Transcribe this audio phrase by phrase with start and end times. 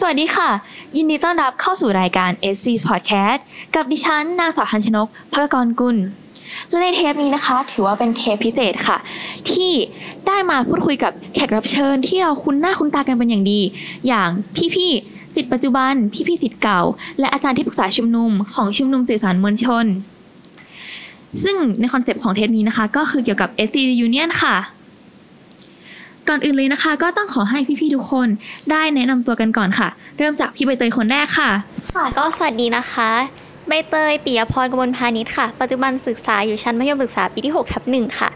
[0.00, 0.50] สวัสดีค่ะ
[0.96, 3.40] ยินดีต้อนรับเข้าสู่รายการ SC Podcast
[3.74, 5.96] กับดิฉันนางสาวพันชนกภกกรกุล
[6.70, 8.96] และในเทปนี้นะคะ ถือว่าเป็นเทปพิเศษค่ะ
[9.50, 9.72] ที่
[10.26, 13.60] ได้มาพูดคุยกับแขกรับเชิญที่เราคุ้นหน้าคุ้นตากันเป็นอย่างดี
[14.06, 14.28] อย่าง
[14.74, 15.92] พี่ๆศิษย์ปัจจุบัน
[16.28, 16.80] พี่ๆศิษย์เก่า
[17.20, 19.86] และอาจารย์ที่ปรึกษาชุมนุมของชุมนุมสื่อสารมวลชน
[21.42, 24.56] ซึ่งใน concept ของเทปนี้นะคะ ก็คือเกี่ยวกับ SC Reunion ค่ะ
[26.28, 28.28] ก่อนอื่นเลยนะคะ ก็ต้องขอให้พี่ๆทุกคน
[28.70, 29.88] ได้แนะนำตัวกันก่อนค่ะ
[30.18, 31.50] เริ่มจากพี่ใบเตยคนแรกค่ะ
[31.94, 33.10] ค่ะก็สวัสดีนะคะ
[33.68, 38.28] ใบเตยปิยพรกมลพาณิชย์ค่ะ ปัจจุบันศึกษาอยู่ชั้นมัธยมศึกษาปีที่6ทับหนึ่งค่ะ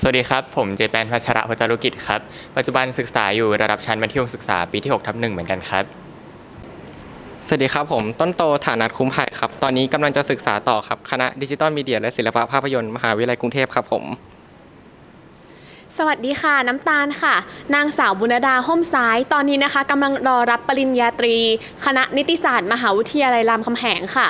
[0.00, 2.20] สวัสดีครับ ผมเจแปนพัชระพจารุกิจครับ
[2.56, 5.84] ปัจจุบันศึกษาอยู่ระดับชั้นมัธยมศึกษาปีที่6ทับหนึ่งเหมือนกันครับ
[7.46, 14.04] สวัสดีครับผมต้นโตฐานัทคุ้มไผ่ครับ ตอนนี้กำลังจะศึกษาต่อครับ คณะดิจิตอลมีเดียและศิลปะภาพยนตร์มหาวิทยาลัยกรุงเทพครับผม
[15.96, 17.34] สวัสดีค่ะ น้ำตาลค่ะ
[17.74, 21.36] นางสาวบุญดาห่มซ้าย ตอนนี้นะคะกำลังรอรับปริญญาตรี
[21.84, 24.28] คณะนิติศาสตร์ มหาวิทยาลัยรามคำแหงค่ะ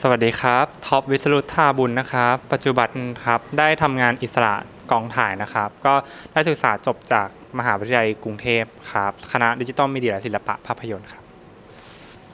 [0.00, 2.88] สวัสดีครับท็อปวิสรุตธาบุญนะครับ ปัจจุบัน
[3.24, 4.54] ครับได้ทำงานอิสระ
[4.90, 5.94] กองถ่ายนะครับ ก็
[6.32, 11.24] ได้ศึกษาจบจากมหาวิทยาลัยกรุงเทพครับคณะดิจิตอลมีเดียและศิลปะภาพยนตร์ครับ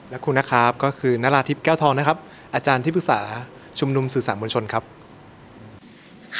[0.09, 2.17] และคุณนะครับก็คือนราทิพย์แก้วทองนะครับ
[2.55, 3.19] อาจารย์ที่ปรึกษา
[3.79, 4.96] ชุมนุมสื่อสารมวลชนครับ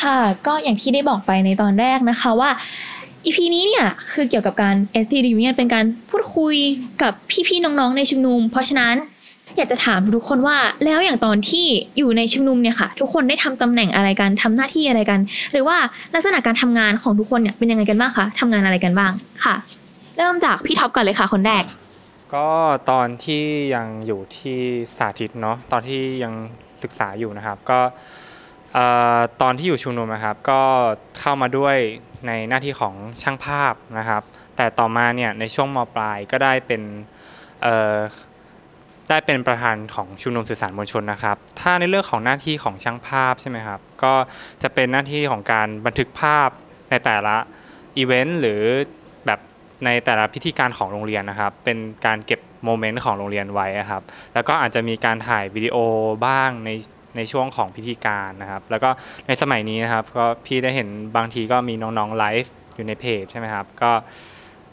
[0.02, 2.49] ค่ะก็อย่างที่ได้บอกไปในตอนแรกนะคะว่า
[3.25, 6.55] EP นี้เนี่ยคือเกี่ยวกับการ SC Reunion เป็นการพูดคุย
[7.02, 7.13] กับ
[7.47, 8.95] พี่ๆน้องๆในชุมนุม เพราะฉะนั้น
[9.58, 11.65] อยากจะถามทุกคนว่าแล้วอย่างตอนที่
[11.97, 15.19] อยู่ในชุมนุมเนี่ยค่ะ ทุกคนได้ทำตำแหน่งอะไรกันทำหน้าที่อะไรกัน
[15.52, 15.77] หรือว่า
[16.13, 19.11] ลักษณะการทำงานของทุกคนเนี่ยเป็นยังไงกันบ้างคะทำงานอะไรกันบ้าง
[19.43, 19.55] ค่ะ
[20.17, 21.63] เริ่มจากพี่ท็อปก่อนเลยค่ะ คนแรก
[22.35, 22.47] ก็
[22.91, 23.43] ตอนที่
[23.75, 24.59] ยังอยู่ที่
[24.97, 26.33] สาธิตเนาะตอนที่ยัง
[26.83, 27.80] ศึกษาอยู่นะครับ ก็
[29.42, 30.61] ตอนที่อยู่ชุมนุมนะครับก็
[31.20, 31.75] เข้ามาด้วย
[32.28, 34.23] ในหน้าที่ของช่างภาพนะครับ
[34.55, 36.82] แต่ต่อมาเนี่ยในช่วงมปลายก็ได้เป็น
[39.10, 44.14] ได้เป็นประธานของชุมนุมสื่อสารมวลชนนะครับ ถ้าในเรื่องของหน้าที่ของช่างภาพใช่ไหมครับ ก็
[44.64, 46.49] จะเป็นหน้าที่ของการบันทึกภาพ
[46.89, 47.36] ในแต่ละ
[47.98, 48.61] อีเวนต์หรือ
[49.26, 49.39] แบบ
[49.86, 54.02] ในแต่ละพิธีการของโรงเรียนนะครับ เป็นการเก็บโมเมนต์ของโรงเรียนไว้ครับ
[54.33, 55.77] แล้วก็อาจจะมีการถ่ายวิดีโอ
[56.26, 56.70] บ้างใน
[57.17, 58.89] ในช่วงของพิธีการนะครับ แล้วก็
[59.28, 63.92] ในสมัยนี้นะครับก็พี่ได้เห็นบางทีก็มีน้องๆไลฟ์อยู่ในเพจใช่ไหมครับก็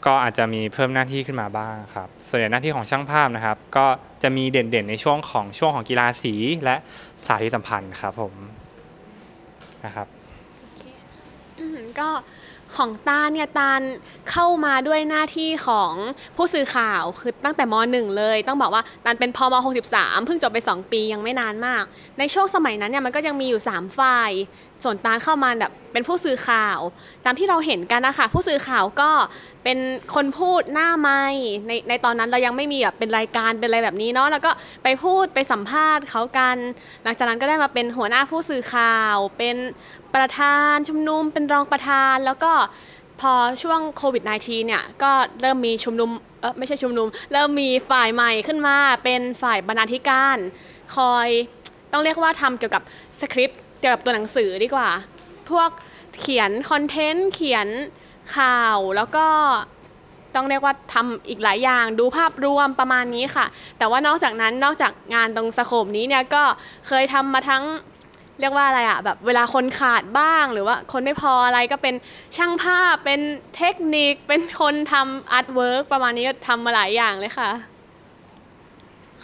[0.05, 3.85] ก็อาจจะมีเพิ่มหน้าที่ขึ้นมาบ้างครับ ส่วนใหญ่หน้าที่ของช่างภาพนะครับ ก็
[4.23, 6.75] จะมีเด่นๆ ในช่วงของช่วงของกีฬาสีและ
[7.25, 8.33] สาธิตสัมพันธ์ครับผม
[9.85, 10.07] นะครับ
[11.99, 12.09] ก็
[12.75, 13.81] ของตาเนี่ยตาล
[14.31, 15.93] เข้ามาด้วยหน้าที่ของ
[16.35, 19.55] ผู้สื่อข่าวคือตั้งแต่ม .1 เลย ต้องบอกว่าตาลเป็นพม
[19.91, 21.83] 63 เพิ่งจบไป 2 ปียังไม่นานมาก
[22.19, 24.31] ในช่วงสมัยนั้นเนี่ยมันก็ยังมีอยู่ 3 ฝ่าย
[24.85, 26.79] ส่วนตาลเข้ามาแบบเป็นผู้สื่อข่าว
[27.25, 29.11] ตามที่เราเห็นกันนะคะผู้สื่อข่าวก็
[29.63, 29.77] เป็น
[30.15, 31.21] คนพูดหน้าไม้
[31.67, 34.51] ในในตอนนั้นเรายังไม่มีแบบเป็นรายการเป็นอะไรแบบนี้เนาะแล้วก็
[34.83, 36.57] ไปพูดไปสัมภาษณ์เขากัน
[37.03, 39.55] หลังจากนั้นก็ได้มาเป็นหัวหน้าผู้สื่อข่าว เป็น
[40.15, 42.51] ประธานชุมนุม เป็นรองประธานแล้วก็
[43.21, 46.09] พอช่วงโควิด -19 เนี่ยก็เริ่มมีชุมนุม
[46.41, 50.37] เออไม่ใช่ชุมนุม เริ่มมีฝ่ายใหม่ขึ้นมาเป็นฝ่ายบรรณาธิการ
[50.95, 51.29] คอย
[51.91, 52.83] ต้องเรียกว่าทำเกี่ยวกับ
[53.21, 54.89] สคริปต์ เกี่ยวกับตัวหนังสือดีกว่า
[55.49, 55.69] พวก
[56.19, 57.67] เขียนคอนเทนต์เขียน
[58.37, 59.27] ข่าวแล้วก็
[60.35, 63.45] ต้องเรียกว่าทำอีกหลายอย่างดูภาพรวมประมาณนี้ค่ะ
[63.77, 66.43] แต่ว่านอกจากนั้นนอกจากงานตรง scope นี้เนี่ยก็
[66.87, 67.63] เคยทำมาทั้ง
[68.39, 71.95] เรียกว่าอะไรอะแบบเวลาคนขาดบ้าง หรือว่าคนไม่พออะไรก็เป็น
[72.35, 73.21] ช่างภาพเป็น
[73.57, 77.49] เทคนิคเป็นคนทำ artwork ประมาณนี้ก็ทำมาหลายอย่างเลยค่ะ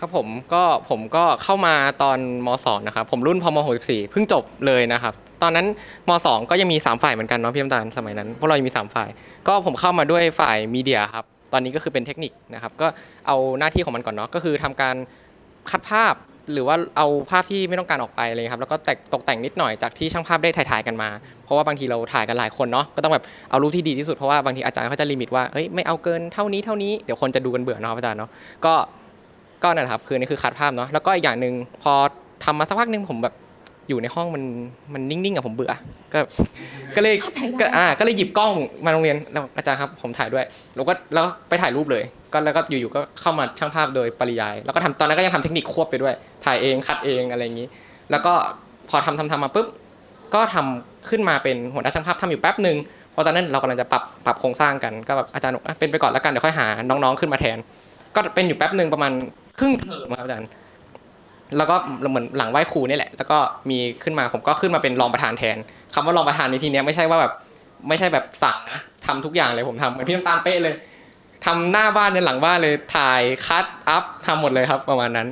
[0.03, 5.13] ครับผมก็ผมก็เข้ามาตอนมสองนะครับ ผมรุ่นพม64เพิ่งจบเลยนะครับ
[5.43, 5.65] ตอนนั้น
[6.09, 9.09] มสองก็ยังมี 3 ฝ่ายเหมือนกันเนาะพี่น้ำตาลสมัยนั้นพวกเรายังมี 3 ฝ่าย
[9.47, 12.87] ก็ผมเข้ามาด้วยฝ่าย media ครับตอนนี้ก็คือเป็นเทคนิคนะครับก็
[13.27, 14.95] เอาหน้าที่ของมันก่อนเนาะก็คือทำการ
[15.69, 16.13] คัดภาพ
[16.53, 21.09] หรือว่าเอาภาพที่ไม่ต้องการออกไปเลยครับแล้วก็แต่งตกแต่งนิดหน่อยจากที่ช่างภาพได้ถ่ายๆกันมา
[21.43, 28.29] เพราะว่าบางทีเราถ่ายกันหลายคนเนาะก็ต้องแบบเอารูปที่ดีที่สุดเพราะว่าบางทีอาจารย์เขาจะลิมิตว่าเฮ้ยไม่เอาเกินเท่านี้เท่านี้เดี๋ยวคนจะดูกันเบื่อเนาะอาจารย์เนาะ
[28.65, 28.73] ก็
[29.63, 31.53] ก็นั่นแหละครับคือนี่คือคัดภาพเนาะแล้วก็อีกอย่างหนึ่ง
[31.83, 31.93] พอ
[32.43, 33.33] ทำมาสักพักหนึ่งผมแบบ
[33.89, 34.43] อยู่ในห้องมัน
[34.93, 35.73] มันนิ่งๆอะผมเบื่อ
[36.13, 36.19] ก็
[36.95, 38.51] ก็เลยเข้าใจได้ก็อ่าก็เลยหยิบกล้อง
[38.85, 42.03] มาโรงเรียนแล้วอาจารย์ครับผมถ่ายด้วย แล้วก็แล้วก็ไปถ่ายรูปเลย
[42.33, 46.13] ก็แล้วก็อยู่ๆก็เข้ามาช่างภาพโดยปริยาย แล้วก็ทำตอนนั้นก็ยังทำเทคนิคควบไปด้วย
[46.45, 47.67] ถ่ายเองคัดเองอะไรอย่างนี้
[48.11, 48.33] แล้วก็
[48.89, 49.67] พอทำทำทำมาปุ๊บ
[50.35, 52.77] ก็ทำขึ้นมาเป็นหัวหน้าช่างภาพทำอยู่แป๊บหนึ่ง
[53.11, 57.57] เพราะตอนนั้นเรากำลังจะปรับปรับโครงสร้างกันก็แบบอาจารย์บอกอะเป็นไปก่อนแล้วกันเดี๋ยวค่อยหาน้องๆขึ้นมาแทน
[58.15, 59.11] ก็เป็นอยู่แป๊บหนึ่งประมาณ
[59.61, 60.49] ครึ่งเทอมครับอาจารย์
[61.57, 61.75] แล้วก็
[62.09, 63.37] เหมือนหลังไหว้ครูนี่แหละ แล้วก็
[63.69, 65.57] มีขึ้นมาผมก็ขึ้นมาเป็นรองประธานแทน
[65.93, 67.33] คำว่ารองประธานในที่เนี้ยไม่ใช่ว่าแบบ
[67.87, 70.75] ไม่ใช่แบบสั่งนะทำทุกอย่างเลยผมทำเหมือนพี่น้ำตาลเป๊ะเลย
[71.45, 75.27] ทำหน้าบ้านยันหลังบ้านเลยถ่ายคัดอัพทำหมดเลยครับประมาณนั้น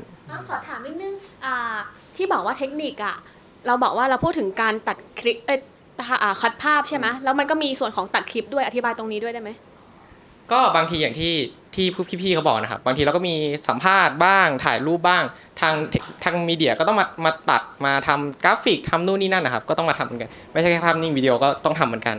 [0.47, 1.13] ขอถามนิดนึง
[1.45, 1.75] อ่า
[2.15, 3.15] ที่บอกว่าเทคนิคอะ
[3.67, 5.59] เราบอกว่าเราพูดถึงการตัดคลิปเอ้ย
[6.23, 9.51] อ่าคัดภาพใช่ไหมแล้วมันก็มีส่วนของตัดคลิปด้วยอธิบายตรงนี้ด้วยได้ไหม
[10.51, 11.33] ก็บางทีอย่างที่
[11.79, 13.35] ที่ผู้พี่ๆเขาบอกนะครับบางทีเราก็มี
[13.69, 15.23] สัมภาษณ์บ้างถ่ายรูปบ้าง
[15.61, 15.73] ทาง
[16.23, 22.17] ทางมีเดียก็ต้องมามาตัดมาทำกราฟิกทำนู่นนี่นั่นนะครับ ก็ต้องมาทำเหมือนกันไม่ใช่แค่ภาพนิ่งวิดีโอก็ต้องทำเหมือนกัน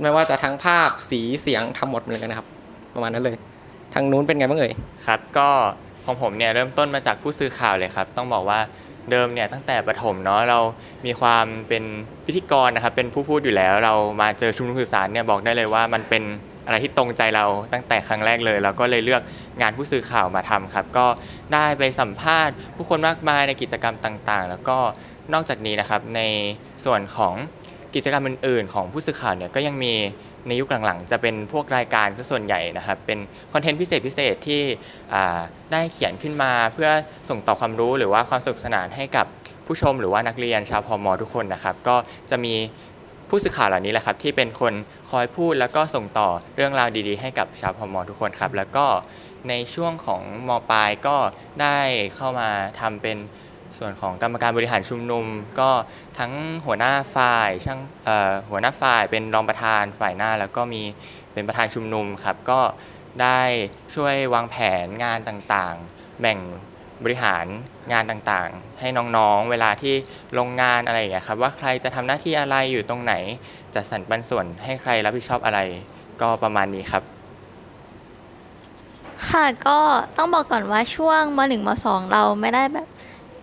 [0.00, 2.46] ไม่ว่าจะทั้งภาพสีเสียงทำหมดเลยนะครับ
[2.94, 3.36] ประมาณนั้นเลย
[3.94, 4.72] ทางนู้นเป็นไงบ้างเอ่ย
[5.06, 5.48] ครับก็
[6.04, 8.60] ของผมเนี่ยเริ่มต้นมาจากผู้สื่อข่าวเลยครับ ต้องบอกว่า
[9.10, 10.58] เดิมเนี่ยตั้งแต่ประถมเนาะเรา
[11.06, 11.84] มีความเป็น
[12.26, 16.22] พิธีกรนะครับเป็นผู้พูดอยู่แล้ว เรามาเจอชุมนุมสื่อสารเนี่ยบอกได้เลยว่ามันเป็น
[16.66, 19.22] อะไรที่ตรงใจเราตั้งแต่ครั้งแรกเลย เราก็เลยเลือก
[19.60, 21.06] งานผู้สื่อข่าวมาทำครับ ก็
[21.52, 24.78] ได้ไปสัมภาษณ์ ผู้คนมากมายในกิจกรรมต่างๆ แล้วก็
[25.32, 26.20] นอกจากนี้นะครับใน
[26.84, 27.34] ส่วนของ
[27.94, 29.94] กิจกรรมอื่นๆ ของผู้สื่อข่าวเนี่ยก็ยังมี
[30.46, 33.18] ในยุคหลังๆ จะเป็นพวกรายการซะส่วนใหญ่นะครับ เป็น
[33.52, 34.62] คอนเทนต์พิเศษพิเศษที่
[35.72, 36.90] ได้เขียนขึ้นมาเพื่อ
[37.28, 39.26] ส่งต่อความรู้หรือว่าความสนุกสนานให้กับ
[39.66, 41.96] ผู้ชมหรือว่านักเรียนชาวพมทุกคนนะครับ ก็
[42.30, 42.54] จะมี
[43.30, 44.72] ผู้สื่อข่าวเหล่านี้แหละครับที่เป็นคน
[45.10, 48.86] คอยพูดแล้วก็ส่งต่อเรื่องราวดีๆ ให้กับชาวพมทุกคนครับ แล้วก็
[49.48, 51.16] ในช่วงของมปลายก็
[51.62, 51.78] ได้
[52.16, 52.48] เข้ามา
[52.80, 53.16] ทำเป็น
[53.78, 55.24] ส่วนของกรรมการบริหารชุมนุม
[55.60, 55.70] ก็
[56.18, 56.32] ทั้ง
[56.66, 57.80] หัวหน้าฝ่ายช่าง
[58.50, 60.82] หัวหน้าฝ่ายเป็นรองประธานฝ่ายหน้า แล้วก็มี
[61.32, 62.60] เป็นประธานชุมนุมครับก็
[63.22, 63.40] ได้
[63.94, 66.38] ช่วยวางแผนงานต่างๆ แบ่ง
[67.04, 67.44] บริหาร
[67.92, 69.94] งานต่างๆ ให้น้องๆ เวลาที่
[70.38, 73.14] ลงงานอะไรอย่างเงี้ยครับว่าใครจะทำหน้าที่อะไรอยู่ตรงไหน
[73.74, 75.60] จะสรรปันส่วนให้ใครรับผิดชอบอะไร
[76.20, 77.02] ก็ประมาณนี้ครับ
[79.28, 79.78] ค่ะก็
[80.16, 82.88] ต้องบอกก่อนว่าช่วงม .1 ม .2 เราไม่ได้แบบ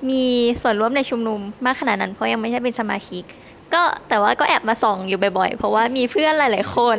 [0.09, 0.25] มี
[0.62, 3.24] ส่วนร่วมในชุมนุมมากขนาดนั้น เพราะยังไม่ใช่เป็นสมาชิก
[3.74, 6.98] ก็แต่ว่าก็แอบมาส่องอยู่บ่อยๆ เพราะว่ามีเพื่อนหลาย ๆ คน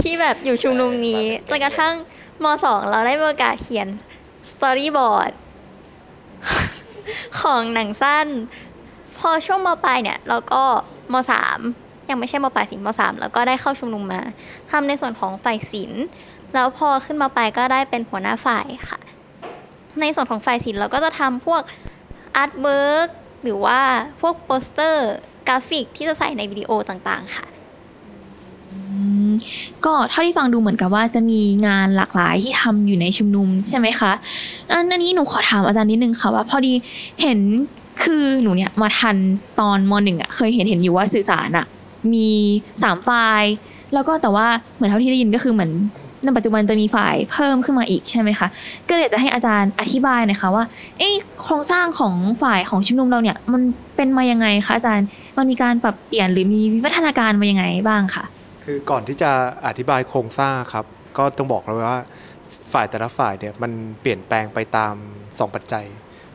[0.00, 1.94] ที่แบบอยู่ชุมนุมนี้จนกระทั่ง
[2.42, 3.88] ม.2 เราได้มีโอกาสเขียน
[4.50, 5.30] storyboard
[7.40, 8.26] ของหนังสั้น
[9.18, 10.62] พอช่วงมปลายเนี่ยเราก็
[11.12, 11.58] มสาม
[12.08, 14.22] ยังไม่ใช่มปลายสิมสามแล้วก็ได้เข้าชุมนุมมา
[14.70, 16.04] ทำในส่วนของฝ่ายศิลป์
[16.54, 18.98] แล้วพอขึ้นมาปลายก็ได้เป็นหัวหน้าฝ่ายค่ะ
[20.00, 21.62] ในส่วนของฝ่ายศิลป์เราก็จะทำพวก
[22.36, 23.08] artwork
[23.42, 23.80] หรือว่า
[24.20, 25.10] พวกโปสเตอร์
[25.48, 27.46] กราฟิกที่จะใส่ในวิดีโอต่างๆค่ะ
[29.84, 34.12] ก็เท่าที่ฟังดูเหมือนกับว่าจะมีงานหลากหลายที่ทำอยู่ในชุมนุมใช่ไหมคะ
[34.70, 36.72] อันนนี้หนูขอถามอาจารย์นิดนึงค่ะว่าพอดี
[37.22, 37.38] เห็น
[38.04, 39.16] คือหนูเนี่ยมาทัน
[39.60, 41.66] ตอนมหนึ่งอะเคยเห็นเห็นอยู่ว่าสื่อสารอะ
[42.12, 42.28] มี
[42.82, 43.44] สามฝ่าย
[43.94, 45.70] แล้วก็แต่ว่าเหมือนเท่าที่ได้ยินก็คือเหมือน
[46.24, 48.48] ในปัจจุบันจะมีฝ่ายเพิ่มขึ้นมาอีกใช่ไหมคะ
[48.88, 50.64] ก็เลยจะให้อาจารย์อธิบายหน่อยค่ะว่า
[50.98, 51.10] เอ๊
[51.42, 53.62] โครงสร้างของฝ่ายของชุมนุมเราเนี่ย มัน
[53.96, 55.06] เป็นมายังไงคะอาจารย์
[55.38, 58.24] มันมีการปรับเปลี่ยนหรือมีวิวัฒนาการมายังไงบ้างค่ะ
[58.70, 59.32] คือก่อนที่จะ
[59.66, 60.86] อธิบายโครงสร้างครับ
[61.18, 62.00] ก็ต้องบอกเลยว่า
[62.72, 64.94] ฝ่ายแต่ละฝ่ายเนี่ยมันเปลี่ยนแปลงไปตาม
[65.26, 65.86] 2 ปัจจัย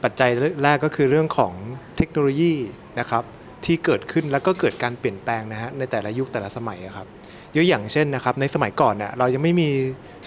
[0.04, 0.30] ปัจจัย
[0.64, 1.54] แรกก็คือเรื่องของ
[1.98, 2.54] เทคโนโลยี
[3.00, 3.24] นะครับ
[3.66, 7.08] ที่เกิดขึ้นแล้วก็เกิดการเปลี่ยนแปลงนะฮะในแต่ละยุคแต่ละสมัยครับ
[7.56, 9.70] ยกอย่างเช่นนะครับในสมัยก่อนเนี่ยเรายังไม่มี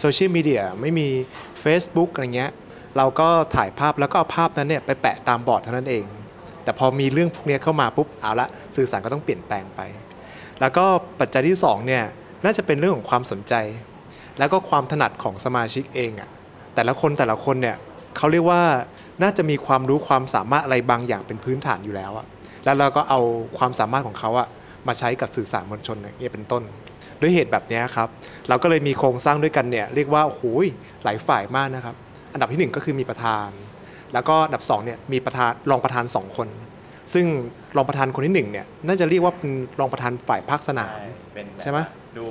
[0.01, 1.09] โซเชียลมีเดียไม่มี
[1.65, 2.51] Facebook อะไรเงี้ย
[2.97, 6.05] เราก็ถ่ายภาพแล้วก็เอาภาพนั้นเนี่ยไปแปะตามบอร์ดเท่านั้นเอง
[6.65, 9.81] แต่พอมีเรื่องพวกนี้เข้ามาปุ๊บเอาละสื่อสารก็ต้องเปลี่ยนแปลงไป
[10.61, 10.85] แล้วก็
[11.21, 12.05] ปัจจัยที่2เนี่ย
[12.45, 13.55] น่าจะเป็นเรื่องของความสนใจ
[14.39, 16.29] แล้วก็ความถนัดของสมาชิกเองอะ่ะ
[16.75, 17.77] แต่ละคนแต่ละคนเนี่ย
[18.17, 18.63] เขาเรียกว่า
[19.23, 22.27] น่าจะมีความรู้ความสามารถอะไรบางอย่างเป็นพื้นฐานอยู่แล้วอะ
[22.65, 23.21] แล้วเราก็เอา
[23.59, 24.49] ความสามารถของเขาอะ
[24.87, 26.63] มาใช้กับสื่อสารมวลชนเงี้ยเป็นต้น
[27.21, 28.09] ด้วยเหตุแบบนี้ครับ
[28.49, 30.43] เราก็เลยมีโครงสร้างด้วยกันเนี่ยเรียกว่าโอ้โห
[31.05, 31.97] หลายฝ่ายมากนะครับ
[32.33, 33.49] อันดับทีหนึ่1 ก็คือมีประธาน
[34.13, 36.49] แล้วก็อันดับ2เนี่ยมีประธานรองประธาน 2 คน
[37.15, 37.27] ซึ่ง
[37.77, 40.97] รองประธานคนที่หนึ่งเนี่ยน่าจะเรียกว่าเป็นรองประธานฝ่ายภาคสนาม
[41.35, 41.79] เป็นแบบใช่ไหม
[42.19, 42.27] ดู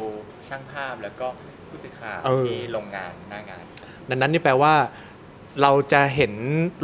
[0.47, 1.27] ช่างภาพแล้วก็
[1.69, 3.63] ผู้สื่อข่าวเออ ที่ลงงานหน้างาน
[4.09, 4.73] ดังนั้นนี่แปลว่า
[5.61, 6.33] เราจะเห็น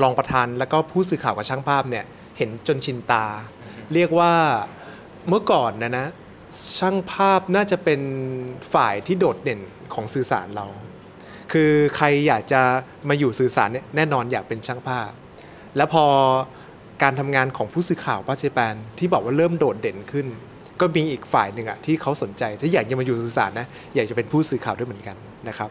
[0.03, 2.05] รองประธานแล้วก็ผู้สื่อข่าวกับช่างภาพเนี่ย
[2.38, 3.25] เห็นจนชินตา
[3.93, 4.33] เรียกว่า
[5.27, 6.07] เมื่อก่อนนะนะ
[6.79, 8.01] ช่างภาพน่าจะเป็น
[8.74, 9.60] ฝ่ายที่โดดเด่น
[9.93, 10.65] ของสื่อสารเรา
[11.51, 12.62] คือใครอยากจะ
[13.10, 15.10] มาอยู่สื่อสารเนี่ยแน่นอนอยากเป็นช่างภาพ
[15.77, 16.05] แล้วพอ
[17.03, 20.27] การทำงานของผู้สื่อข่าวป้าเจแปนที่บอกว่าเริ่มโดดเด่นขึ้น
[20.79, 25.17] ก็มีอีกฝ่ายหนึ่งอะที่เขาสนใจถ้าอยากจะมาอยู่สื่อสารนะอยากจะเป็นผู้สื่อข่าวด้วยเหมือนกัน
[25.50, 25.69] นะครับ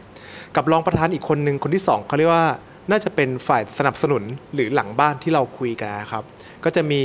[0.55, 2.47] กับรองประธานอีกคนหนึ่งคนที่สองเขาเรียกว่า
[2.91, 4.23] น่าจะเป็นฝ่ายสนับสนุน
[4.53, 6.23] หรือหลังบ้านที่เราคุยกันนะครับ
[6.63, 7.01] ก็จะมี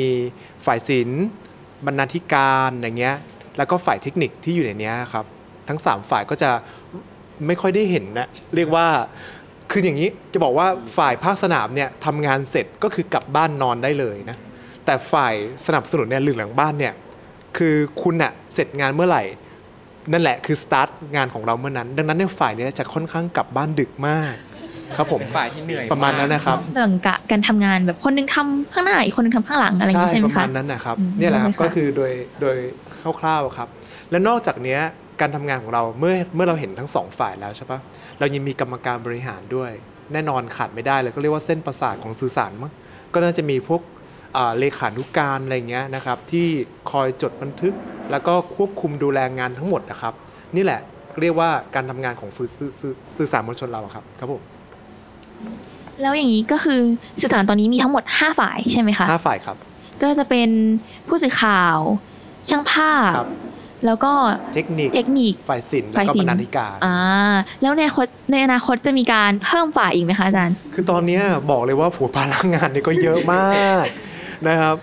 [0.67, 1.25] ฝ่ายศิลป์
[1.87, 3.17] บรรณาธิการอย่างเงี้ย
[3.57, 5.25] แล้วก็ฝ่ายเทคนิคที่อยู่ในนี้ครับ
[5.69, 6.51] ทั้ง 3 ฝ่ายก็จะ
[7.47, 8.87] ไม่ค่อยได้เห็นนะเรียกว่า
[9.71, 14.37] คืออย่างนี้จะบอกว่าฝ่ายภาคสนามเนี่ยทำงานเสร็จก็คือกลับบ้านนอนได้เลยนะ
[14.85, 15.35] แต่ฝ่าย
[15.67, 16.95] สนับสนุนเนี่ยหรือหลังบ้านเนี่ย
[17.57, 19.23] คือคุณอะเสร็จงานเมื่อไหร่
[20.13, 24.35] นั่นแหละคือสตาร์ทงานของเราเมื่อนั้น ดังนั้นในยฝ่ายเนี้ยจะค่อนข้างกลับบ้านดึกมาก
[24.97, 32.57] ครับผมเป็นฝ่ายที่เหนื่อยประมาณนั้นนะครับแบ่งกะกันทำงานแบบคนหนึงทำข้างหน้าอีกคนหนึงทำข้างหลังอะไรอย่างนี้ใช่ไหมประคะมาณนั้นนะครับอืมเนี่ยแหละครับได้ค่ะก็คือโดยโดย
[33.21, 33.69] คร่าวๆครับ
[34.11, 34.81] และนอกจากเนี้ย
[35.21, 37.79] การทำงานของเราเมื่อเมื่อเราเห็นทั้งสองฝ่ายแล้วใช่ปะ
[38.19, 39.73] เรายังมีกรรมการบริหารด้วย
[40.13, 42.73] แน่นอนขาดไม่ได้เลยก็เรียกว่าเส้นประสาทของสื่อสารมั้ง
[43.13, 43.83] ก็น่าจะมีพวก
[44.37, 46.47] อ่าเลขานุการอะไรเงี้ยนะครับที่
[46.91, 47.75] คอยจดบันทึก
[48.11, 50.15] แล้วก็ควบคุมดูแลงานทั้งหมดนะครับ
[50.57, 50.81] นี่แหละ
[51.21, 54.43] เรียกว่าการทำงานของสื่อสื่อสื่อสารมวลชนเราอะครับครับผม
[56.01, 56.81] แล้วอย่างนี้ก็คือ
[57.21, 59.57] สื่อสารตอนนี้มีทั้งหมด 5 ฝ่ายใช่ไหมคะห้าฝ่ายครับ
[60.03, 60.51] ก็จะเป็น
[61.09, 61.79] ผู้สื่อข่าว
[62.51, 63.31] ช่างภาพครับ
[63.87, 64.13] แล้วก็
[64.55, 73.85] เทคนิคเทคนิคฝ่ายศิลป์แล้วฝ่ายก็ศิบรลรณาป์ธิการอ่าแล้วในอนาคตในอนาคตจะมีการเพิ่มฝ่ายอีกไหมคะอาจารย์ คือตอนเนี้ยบอกเลยว่าผัวภาระงานนี่ก็เยอะมาก
[74.49, 74.77] นะครับ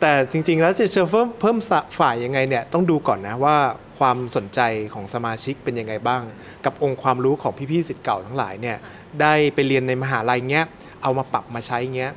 [0.00, 1.56] แต่จริงๆแล้วจะเพิ่มเพิ่ม
[1.98, 3.56] ฝ่ายยังไงเนี่ยต้องดูก่อนนะว่า
[3.98, 4.60] ความสนใจ
[4.94, 6.22] ของสมาชิกเป็นยังไงบ้าง
[6.64, 8.76] กับองค์ความรู้ของพี่ๆศิษย์เก่าทั้งหลายเนี่ย
[9.20, 10.66] ได้ไปเรียนในมหาลัยเงี้ย
[11.02, 12.12] เอามาปรับมาใช้เงี้ย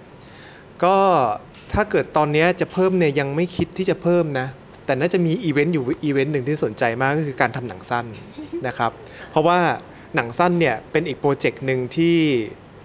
[0.84, 0.98] ก็
[1.74, 4.48] ถ้าเกิดตอนเนี้ยจะเพิ่มเนี่ยยังไม่คิดที่จะเพิ่มนะ
[4.90, 8.06] แต่น่าจะมีอีเวนต์อยู่อีเวนต์หนึ่งที่สนใจมากก็คือการทำหนังสั้น
[8.68, 8.92] นะครับ
[9.30, 9.60] เพราะว่า
[10.16, 12.18] หนังสั้นเนี่ยเป็นอีก project หนึ่งที่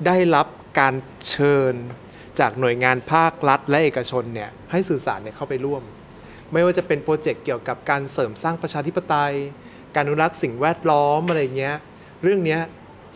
[0.07, 0.47] ได้รับ
[0.81, 0.95] การ
[1.29, 1.75] เชิญ
[2.41, 5.83] จากหน่วยงานภาครัฐและเอกชนเนี่ยให้สื่อสารเนี่ยเข้าไปร่วม
[6.53, 9.35] ไม่ว่าจะเป็นโปรเจกต์เกี่ยวกับการเสริมสร้างประชาธิปไตย
[9.95, 11.77] การอนุรักษ์สิ่งแวดล้อมอะไรเงี้ย
[12.23, 12.59] เรื่องนี้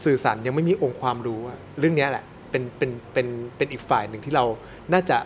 [0.04, 1.40] สื่อสารยังไม่มีองค์ความรู้
[1.78, 3.26] เรื่องนี้แหละเป็นเป็นเป็น
[3.56, 4.44] เป็นอีกฝ่ายหนึ่งที่เรา
[4.92, 5.18] น่าจะ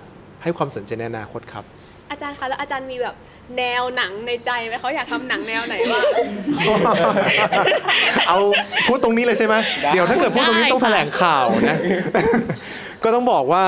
[0.42, 1.66] ให้ความสนใจในอนาคตครับ
[2.10, 3.14] อาจารย์คะแล้วอาจารย์มีแบบ
[3.58, 6.04] แนวหนังในใจไหมเขาอยากทำหนังแนวไหนบ้าง
[8.28, 8.38] เอา
[8.86, 9.54] พูดตรงนี้เลยใช่ไหม
[9.92, 11.78] เดี๋ยวถ้าเกิดพูดตรงนี้ต้องแถลงข่าวนะ
[13.04, 13.64] ก็ต้องบอกว่า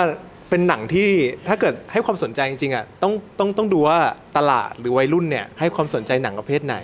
[0.50, 1.10] เป็นหนังที่
[1.48, 3.98] ถ้าเกิดให้ความสนใจจริงๆอะต้องต้องต้องดูว่า
[4.36, 6.76] ตลาดหรือวัยรุ่นเนี่ยให้ความสนใจหนังประเภทไหน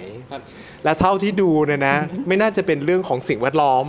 [0.85, 1.97] และเท่าที่ดูเนี่ยนะ
[2.28, 3.85] ไม่น่าจะเป็นเรื่องของสิ่งแวดล้อม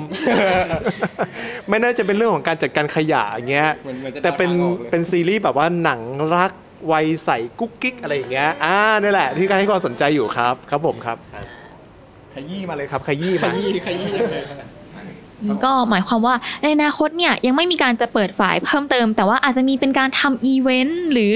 [1.69, 6.01] ไม่น่าจะเป็นเรื่องของการจัดการขยะอย่างเงี้ยเหมือนเหมือนจะแต่เป็นเดาทางออกเลย เป็นซีรีส์แบบว่าหนัง
[6.35, 6.51] รัก
[6.91, 11.17] วัยใสกุ๊กกิ๊กอะไรอย่างเงี้ยอ่านี่แหละที่ให้ความสนใจอยู่ครับครับผมครับ
[12.33, 14.37] ขยี้มาเลยครับขยี้ขมา ยี้ขยี้ยังไง
[15.65, 21.33] ก็หมายความว่าในอนาคตเนี่ยยังไม่มีการจะเปิดฝ่ายเพิ่มเติม แต่ว่าอาจจะมีเป็นการทำอีเวนต์หรือ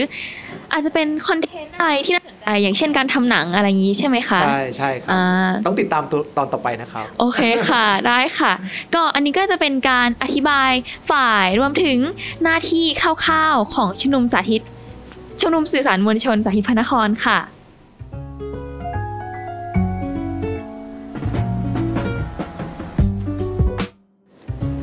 [0.72, 8.54] อาจจะเป็นคอนเทนต์อะไรที่น่าสนใจอย่างเช่นการทำหนังอะไรอย่างนี้ใช่ไหมคะ ใช่ใช่ครับ อ่า ต้องติดตามตัวตอนต่อไปนะครับ โอเคค่ะ ได้ค่ะ
[8.96, 10.72] ก็อันนี้ก็จะเป็นการอธิบาย
[11.12, 11.98] ฝ่ายรวมถึง
[12.44, 14.62] หน้าที่คร่าวๆของชุมนุมสาธิต
[15.40, 17.40] ชุมนุมสื่อสารมวลชนสาธิตพนครค่ะ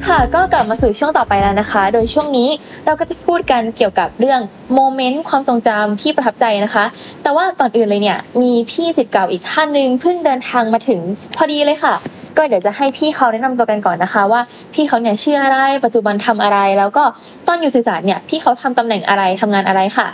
[0.07, 2.49] ค่ะก็กลับมาสู่ช่วงต่อไปแล้วนะคะ โดยช่วงนี้
[2.87, 4.41] เราก็จะพูดกันเกี่ยวกับเรื่อง
[4.75, 6.85] โมเมนต์ความทรงจำที่ประทับใจนะคะ
[7.23, 11.01] แต่ว่าก่อนอื่นเลยเนี่ย มีพี่สิทธิ์เก่าอีกท่านหนึ่งเพิ่งเดินทางมาถึง
[11.37, 11.95] พอดีเลยค่ะ
[12.37, 14.41] ก็เดี๋ยวจะให้พี่เขาแนะนำตัวกันก่อนนะคะ ว่า
[14.75, 17.05] พี่เขาเนี่ยชื่ออะไรปัจจุบันทำอะไร แล้วก็
[17.47, 20.09] ตอนอยู่สื่อสารเนี่ยพี่เขาทำตำแหน่งอะไรทำงานอะไรค่ะ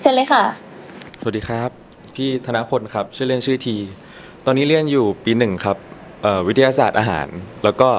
[0.00, 0.42] เชิญเลยค่ะ
[1.20, 1.70] สวัสดีครับ
[2.14, 3.76] พี่ธนพลครับ ชื่อเล่นชื่อที
[4.46, 5.76] ตอนนี้เรียนอยู่ปีหนึ่งครับ
[6.22, 7.26] เอ่อวิทยาศาสตร์อาหาร
[7.64, 7.90] แล้วก็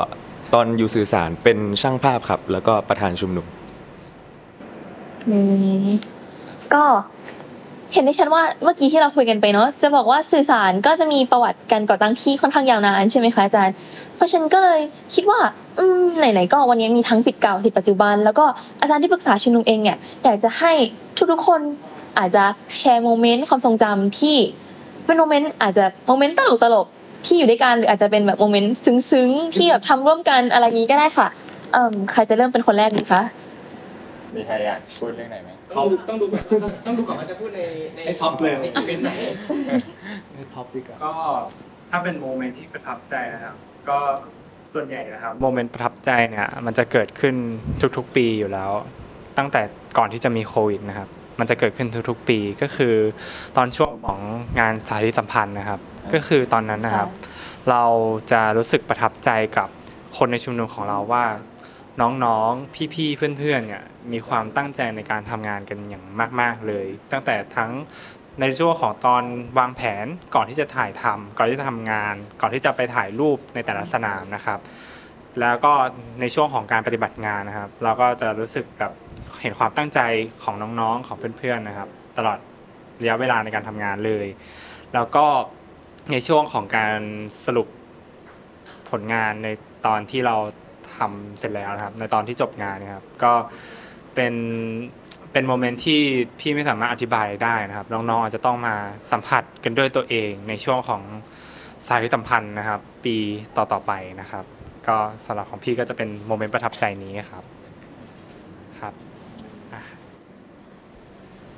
[0.53, 3.46] ตอนอยู่สื่อสารเป็นช่างภาพครับ แล้วก็ประธานชุมนุม
[5.29, 5.38] อื
[5.86, 5.89] ม
[6.74, 6.84] ก็
[7.93, 13.75] เห็นได้ชัดว่าเมื่อกี้ที่เราคุยกันไปเนาะจะบอกว่าสื่อสารก็จะมีประวัติการก่อตั้งที่ค่อนข้างยาวนานใช่ไหมคะอาจารย์
[14.15, 14.79] เพราะฉะนันก็เลย
[15.15, 15.39] คิดว่า
[15.79, 18.46] อืมไหนๆก็วันนี้มีทั้งสิทธิ์เก่าสิทธิ์ปัจจุบัน แล้วก็
[18.81, 20.74] อาจารย์ที่ปรึกษาชุมนุมเองเนี่ยอยากจะให้
[21.31, 21.62] ทุกๆคน
[22.18, 22.44] อาจจะ
[22.80, 24.38] แชร์ moment ความทรงจำที่
[25.06, 26.41] เป็น moment อาจจะ moment ต
[26.74, 28.75] ลกๆที่อยู่ด้วยกันหรืออาจจะเป็นแบบ moment
[29.12, 31.27] ซึ้งๆที่แบบทำร่วมกันอะไรอย่างนี้ก็ได้ค่ะ
[31.74, 33.22] เอ่มใครจะเริ่มเป็นคนแรกดีคะ
[34.36, 37.62] มีใครอยากพูดเรื่องไหนไหมต้องดูต้องดูก่อนต้องดูก่อนว่าจะพูดใน
[37.96, 39.12] ในให้ท็อปเลยในอีเวนต์ไหน
[40.56, 41.13] ท็อปดีกว่าก็
[41.91, 43.56] ถ้าเป็น moment ที่ประทับใจนะครับ
[43.89, 43.98] ก็
[44.74, 47.36] ส่วนใหญ่นะครับ moment ประทับใจเนี่ยมันจะเกิดขึ้น
[47.98, 48.72] ทุกๆปีอยู่แล้ว
[49.38, 49.62] ตั้งแต่
[49.98, 51.10] ก่อนที่จะมีโควิดนะครับ
[51.41, 52.95] มันจะเกิดขึ้นทุกๆปีก็คือ
[53.57, 54.19] ตอนช่วงของ
[54.60, 55.79] งานสาธิตสัมพันธ์นะครับ
[56.13, 57.10] ก็คือตอนนั้นนะครับ
[57.69, 57.83] เรา
[58.31, 59.69] จะรู้สึกประทับใจกับ
[60.17, 61.25] คนในชุมนุมของเราว่า
[62.01, 66.03] น้องๆ พี่ๆ เพื่อนๆเนี่ยมีความตั้งใจในการทำงานกันอย่าง
[66.41, 67.71] มาก ๆเลย ตั้งแต่ทั้ง
[68.39, 69.24] ในช่วงของตอน
[69.57, 70.05] วางแผน
[70.36, 74.60] ก่อนที่จะถ่ายทำก่อนที่จะทำงาน ก่อนที่จะไปถ่ายรูปในแต่ละสนามนะครับ
[75.39, 75.73] แล้วก็
[76.21, 78.91] ในช่วงของการปฏิบัติงานนะครับ เราก็จะรู้สึกแบบ
[79.41, 80.00] เห็นความตั้งใจ
[80.43, 82.38] ของน้องๆของเพื่อนๆนะครับ ตลอด
[83.01, 84.27] ระยะเวลาในการทำงานเลย
[84.93, 85.25] แล้วก็
[86.11, 87.00] ในช่วงของการ
[87.45, 87.67] สรุป
[88.89, 89.47] ผลงานใน
[89.85, 90.35] ตอนที่เรา
[90.97, 93.33] ทำเสร็จแล้วนะครับ ในตอนที่จบงานนะครับ ก็
[94.15, 94.33] เป็น
[95.31, 96.01] เป็นโมเมนต์ที่
[96.39, 98.75] พี่ไม่สามารถอธิบายได้นะครับ น้องๆอาจจะต้องมา
[99.11, 101.01] สัมผัสกันด้วยตัวเองในช่วงของ
[101.88, 103.15] สายสัมพันธ์นะครับ ปี
[103.55, 104.45] ต่อๆไปนะครับ
[104.88, 107.43] ก็สำหรับของพี่ก็จะเป็นโมเมนต์ประทับใจนี้ครับ
[108.79, 108.93] ครับ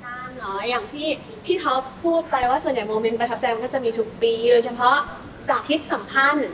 [0.04, 1.06] การเนาะอย่างที่
[1.44, 4.96] พี่ท็อปพูดไปว่าส่วนใหญ่โมเมนต์ประทับใจมันก็จะมีทุกปี โดยเฉพาะ
[5.48, 6.50] สาธิตสัมพันธ์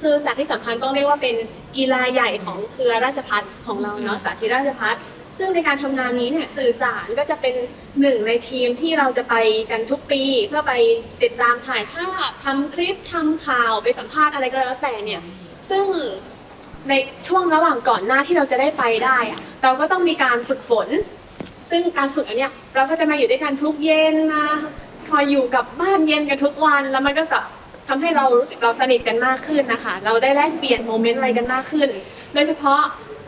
[0.00, 1.34] คือสาธิตสัมพันธ์ต้องเรียกว่าเป็น
[1.76, 4.96] กีฬาใหญ่ของเครือราชพัฒของเราเนาะสาธิตราชพัฒ
[5.38, 7.54] ซึ่งในการทำงานนี้เนี่ยสื่อสารก็จะเป็น
[8.00, 9.34] หนึ่งในทีมที่เราจะไป
[9.70, 10.72] กันทุกปี เพื่อไป
[11.22, 15.20] ติดตามถ่ายภาพทำคลิปทำข่าวไปสัมภาษณ์อะไรก็แล้วแต่เนี่ย
[15.70, 15.86] ซึ่ง
[16.88, 16.94] ใน
[17.26, 20.88] ช่วงระหว่างก่อนหน้าที่เราจะได้ไปได้อะเราก็ต้องมีการฝึกฝน
[21.70, 24.44] ซึ่งการฝึกอันเนี้ยเราก็จะมาอยู่ด้วยกันทุกเย็นมา
[25.08, 27.44] คอยอยู่กับบ้านเย็นกันทุกวันแล้วมันก็แบบ
[27.88, 31.88] ทำให้เรารู้สึกเราสนิทกันมากขึ้นนะคะ เราได้แลกเปลี่ยนโมเมนต์อะไรกันมากขึ้น
[32.34, 32.80] โดยเฉพาะ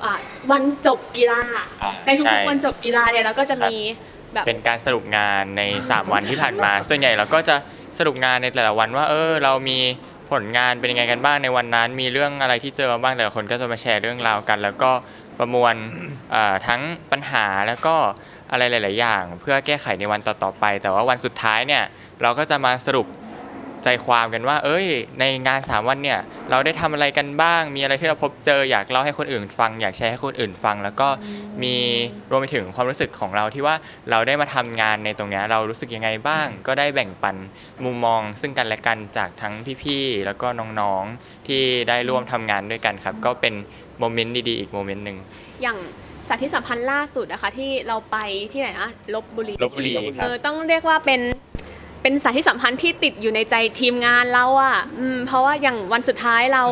[0.05, 0.13] อ่า
[0.51, 1.41] วันจบกีฬา
[1.83, 3.77] อ่าในทุใช่กๆวันจบกีฬาเนี่ยเราก็จะมี
[4.35, 7.57] แบบ เป็นการสรุปงานใน 3 วันที่ผ่านมา ส่วนใหญ่เราก็จะ
[7.99, 9.79] สรุปงานในแต่ละวันว่า เออ เรามี
[10.31, 14.91] ผลงานเป็นยังไงกันบ้างในวันนั้น มีเรื่องอะไรที่เจอมาบ้างแต่ละคนก็จะมาแชร์เรื่องราวกัน แล้วก็
[15.39, 15.75] ประมวล
[16.67, 16.81] ทั้ง
[17.13, 17.97] ปัญหาแล้วก็
[18.51, 21.83] อะไรหลาย ๆ อย่าง เพื่อแก้ไขในวันต่อ ๆ ไป แต่ว่าวันสุดท้ายเนี่ย
[22.23, 23.07] เราก็จะมาสรุป
[23.87, 24.87] ใจความกันว่า เอ้ย
[25.21, 31.09] ในงาน 3 วันเนี่ยเราได้ทำอะไรกันบ้าง มีอะไรที่เราพบเจออยากเล่าให้คนอื่นฟัง อยากแชร์ให้คนอื่นฟัง แล้วก็
[31.63, 31.75] มี
[32.31, 33.75] รวมไปถึงความรู้สึกของเราที่ว่า
[34.11, 37.37] เราได้มาทำงานในตรงเนี้ยเรารู้สึกยังไงบ้าง ก็ได้แบ่งปัน
[37.85, 40.47] มุมมอง ซึ่งกันและกันจากทั้งพี่ๆแล้วก็
[40.81, 43.55] น้องๆที่ได้ร่วมทำงานด้วยกันครับก็เป็น
[43.99, 45.19] moment ดีๆอีก moment หนึ่ง
[45.63, 45.79] อย่าง
[46.29, 48.17] สาธิตสัมพันธ์ล่าสุดนะคะที่เราไป
[48.53, 51.21] ที่ไหนนะลพบุรีลพบุรีคเอรับเออต้องเรียกว่าเป็น
[52.07, 54.79] เป็นสาธิตสัมพันธ์ที่ติดอยู่ในใจทีมงานเราอะค่ะ
[55.27, 56.65] เพราะว่าอย่างวันสุดท้ายเรา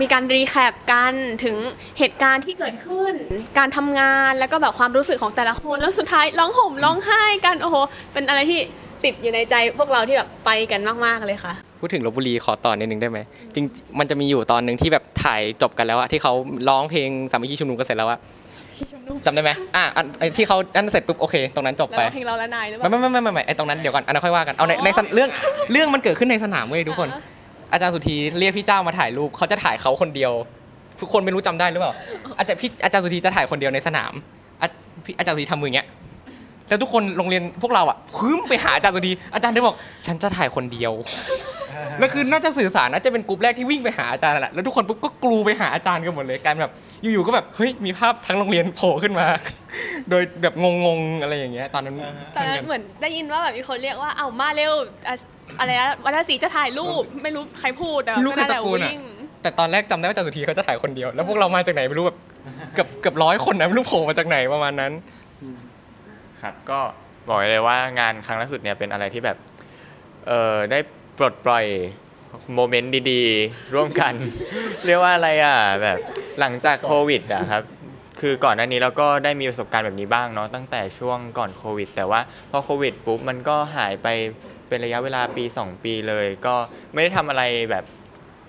[0.00, 1.56] มีการรีแคปกันถึง
[1.98, 3.14] เหตุการณ์ที่เกิดขึ้น
[3.58, 7.76] การทำงานแล้วก็แบบความรู้สึกของแต่ละคน แล้วสุดท้ายร้องห่มร้องไห้กันโอ้โห
[8.12, 8.60] เป็นอะไรที่
[9.04, 13.18] ติดอยู่ในใจพวกเราที่แบบไปกันมากๆเลยค่ะ พูดถึงลบบุรีขอต่อนิดนึงได้ไหม
[13.54, 13.64] จริง
[13.98, 16.32] มันจะมีอยู่ตอนหนึ่งที่แบบถ่ายจบกันแล้วอะที่เขา
[16.68, 18.18] ร้องเพลงสามัคคีชุมนุมกันเสร็จแล้วอะ
[19.26, 25.30] จำได้ไหมอะอันไอ้ที่เขาอันเสร็จปุ๊บโอเค ตรงนั้นจบแล้วไปเพลงเราและนายหรือเปไม่ล่า ไม่ไม่ไม่ไม่ไอ้ตรงนั้นเดี๋ยวก่อนอันนั้นค่อยว่ากันเอาในในสนเรื่อง
[25.72, 27.08] เรื่องมันเกิดขึ้นในสนามเว้ยทุกคน
[27.72, 30.32] อาจารย์สุธีเรียกพี่เจ้ามาถ่ายรูปเขาจะถ่ายเขาคนเดียว
[31.00, 31.92] ทุกคนไม่รู้จำได้หรือเปล่า
[32.38, 34.12] อาจารย์พี่อาจารย์สุธีจะถ่ายคนเดียวในสนาม
[34.60, 34.66] อา
[35.04, 35.88] พี่อาจารย์สุธีทำมืออย่างเงี้ย
[36.68, 40.92] แล้วทุกคนโรงเรียนพวกเราอะพึ่มไปหาอาจารย์สุธีอาจารย์เดินบอก ฉันจะถ่ายคนเดียว
[41.98, 49.26] แล้วคือน่าจะสื่อสารน่าจะเป็นกลุ่มแรกที่วิ่งไปหาอาจารย์นั่นแหละแล้วทุกคนปุ๊บก็กลูไปหาอาจารย์กันหมดเลยกลารแบบอยู่ๆก็แบบเฮ้ยมีภาพทั้งโรงเรียนโผล่ขึ้นมา
[50.10, 51.96] โดยแบบงงๆอะไรอย่างเงี้ยตอนนั้น
[52.36, 54.72] ตอนนั้นเหมือนได้ยินว่าแบบมีคนเรียกว่าเอ้ามาเร็ว
[55.08, 55.14] อะ
[55.58, 59.02] อะไรนะวัฒนศรีจะถ่ายรูปไม่รู้ใครพูดแต่ไม่รู้ใครน่าตะโกนอะวิ่ง
[59.42, 62.18] แต่ตอนแรกจำได้ว่าอาจารย์สุธีเขาจะถ่ายคนเดียว แล้วพวกเรามาจากไหนไม่รู้แบบ
[62.74, 64.92] เกือบเกือบร้อยคนนะไม่รู้โผล่มาจากไหนประมาณนั้น
[66.42, 66.80] ครับก็
[67.28, 69.36] บอกเลยว่างานครั้งล่าสุดเนี่ยเป็นอะไรที่แบบ
[70.28, 70.78] เออได้
[71.18, 71.66] ปลดปล่อย
[72.54, 74.14] โมเมนต์ดีๆ ร่วมกัน
[74.86, 75.98] เรียกว่าอะไรอะแบบ
[76.40, 77.62] หลังจากโควิดอะครับ
[78.20, 84.06] คือก่อนหน้านี้เราก็ได้มีประสบการณ์แบบนี้บ้างเนาะตั้งแต่ช่วงก่อนโควิด แต่ว่าพอโควิดปุ๊บมันก็หายไป
[84.68, 86.54] เป็นระยะเวลาปี 2 ปีเลย ก็
[86.92, 87.84] ไม่ได้ทำอะไรแบบ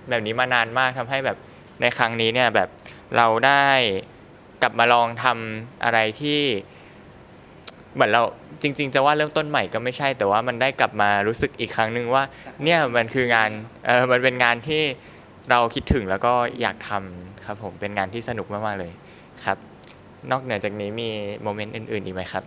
[0.09, 1.37] แบบนี้มานานมากทำให้แบบ
[1.81, 2.69] ในครั้งนี้เนี่ยแบบ
[3.17, 3.65] เราได้
[4.61, 6.41] กลับมาลองทำอะไรที่
[7.95, 8.23] เหมือนเรา
[8.61, 12.23] จริง ๆ จะว่าเริ่มต้นใหม่ก็ไม่ใช่ แต่ว่ามันได้กลับมารู้สึกอีกครั้งหนึ่งว่า
[12.63, 13.49] เนี่ยมันคืองาน
[13.85, 14.81] เออมันเป็นงานที่
[15.51, 18.91] เราคิดถึงแล้วก็อยากทำครับผมเป็นงานที่สนุกมากๆเลย
[19.45, 19.57] ครับ
[20.31, 21.09] นอกเหนือจากนี้มี
[21.43, 22.43] moment อื่นๆอีกไหมครับ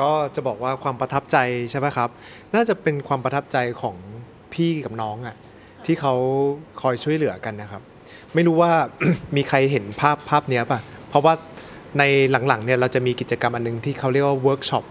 [0.00, 1.36] ก็จะบอกว่าความประทับใจ
[1.70, 2.08] ใช่ไหมครับ
[2.54, 3.96] น่าจะเป็นความประทับใจของ
[4.54, 5.36] พี่กับน้องอะ่ะ
[5.86, 6.14] ที่เขา
[6.80, 7.82] คอยช่วยเหลือกันนะครับ
[8.34, 8.72] ไม่รู้ว่า
[9.36, 11.34] มีใครเห็นภาพภาพเนี้ยป่ะ เพราะว่า
[11.98, 14.84] ในหลังๆเนี่ยเราจะมีกิจกรรมอันนึงที่เขาเรียกว่าเวิร์กช็อป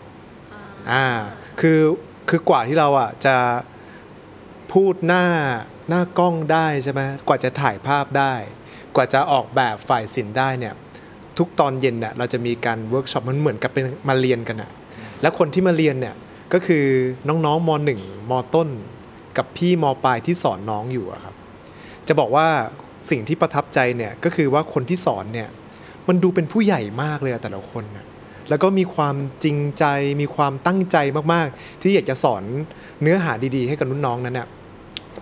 [0.92, 1.06] อ่า
[1.60, 1.80] คือ
[2.30, 3.36] คือกว่าที่เราอะจะ
[4.74, 5.26] พูดหน้า
[5.90, 8.34] หน้ากล้องได้ใช่ไหมกว่าจะถ่ายภาพได้
[8.96, 10.74] กว่าจะออกแบบฝ่ายศิลป์ได้เนี่ย
[11.38, 14.72] ทุกตอนเย็นเนี่ยเราจะมีการเวิร์กช็อปมันเหมือนกับเป็นมาเรียนกันอะ
[15.22, 16.16] แล้วคนที่มาเรียนเนี่ย
[16.54, 16.86] ก็คือ
[17.28, 18.70] น้องๆมหนึ่งมต้น
[19.38, 21.36] กับพี่มปลายที่สอนน้องอยู่อะครับ
[22.08, 22.48] จะบอกว่า
[23.10, 25.50] สิ่งที่ประทับใจเนี่ยก็คือว่าคนที่สอนเนี่ย
[26.10, 28.06] มันดูเป็นผู้ใหญ่มากเลยอะแต่ละคนนะ
[28.50, 29.86] แล้วก็มีความจริงใจ
[30.22, 30.98] มีความตั้งใจ
[31.34, 32.44] มากๆ ที่อยากจะสอน
[33.02, 34.48] เนื้อหาดีๆ ให้กับรุ่นน้องนั้นเนี่ย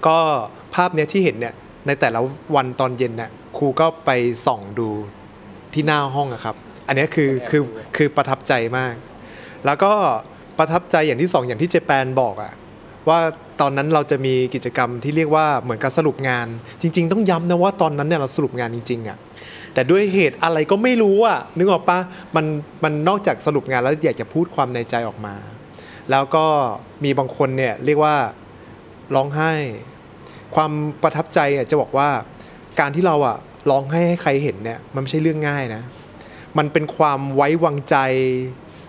[0.08, 0.18] ก็
[0.76, 1.54] ภาพเนี้ยที่เห็นเนี่ย
[1.88, 2.20] ในแต่ละ
[2.56, 4.10] วันตอนเย็นเนี่ยครูก็ไป
[4.46, 4.90] ส่องดู
[5.74, 6.56] ที่หน้าห้องอะครับ
[6.88, 7.62] อันเนี้ยคือคือ
[7.96, 8.94] คือประทับใจมาก
[9.66, 9.92] แล้วก็
[10.58, 12.54] ประทับใจอย่างที่สองอย่างที่เจแปนบอกอะ
[13.10, 13.20] ว่า
[13.62, 16.48] ตอนนั้นเราจะมีกิจกรรมที่เรียกว่าเหมือนกับสรุปงาน
[16.82, 19.18] จริง ๆ ต้องย้ำนะว่าตอนนั้นเนี่ยเราสรุปงานจริงๆอะ
[19.78, 22.00] แต่ด้วยเหตุอะไรก็ไม่รู้อะนึกออกปะ
[22.36, 22.46] มัน
[22.84, 25.36] มันนอกจากสรุปงานแล้วอยากจะพูดความในใจออกมา
[26.12, 26.46] แล้วก็
[27.04, 28.16] มีบางคนเนี่ยเรียกว่า
[29.16, 29.54] ร้องไห้
[30.56, 30.72] ความ
[31.04, 32.10] ประทับใจอะจะบอกว่า
[32.80, 33.38] การที่เราอะ
[33.70, 35.84] ร้องให้ให้ใครเห็นเนี่ยมันไม่ใช่เรื่องง่ายนะ
[36.58, 37.98] มันเป็นความไว้วางใจ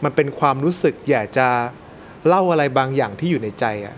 [0.05, 1.48] มันเป็นความรู้สึกอยากจะ
[2.27, 3.96] เล่าอะไรบางอย่างที่อยู่ในใจอะ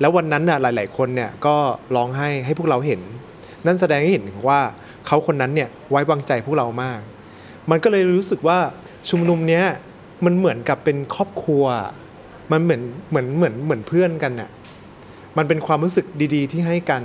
[0.00, 1.56] แล้ววันนั้นน่ะหลาย ๆ คนเนี่ยก็
[1.96, 3.00] ร้องให้ให้พวกเราเห็น
[3.66, 4.60] นั่นแสดงให้เห็นถึงว่า
[5.06, 7.00] เขาคนนั้นเนี่ยไว้วางใจพวกเรามาก
[7.70, 8.58] มันก็เลยรู้สึกว่า
[9.10, 9.64] ชุมนุมเนี้ย
[10.24, 11.64] มันเหมือนกับเป็นครอบครัว
[12.52, 14.50] มันเหมือนเหมือนเหมือนเหมือนเพื่อนกันน่ะ
[15.36, 17.02] มันเป็นความรู้สึกดี ๆ ที่ให้กัน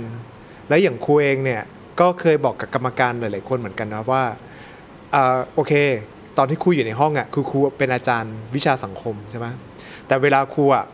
[0.68, 1.62] และอย่างครูเองเนี่ย
[2.00, 4.22] ก็เคยบอกกับกรรมการหลายๆคนเหมือนกันนะว่า
[5.14, 5.72] อ่าโอเค
[6.38, 9.46] ตอนที่ครูอยู่ในห้องอะคือครูเป็นอาจารย์วิชาสังคมใช่ไหม
[10.06, 10.84] แต่เวลาครูอะ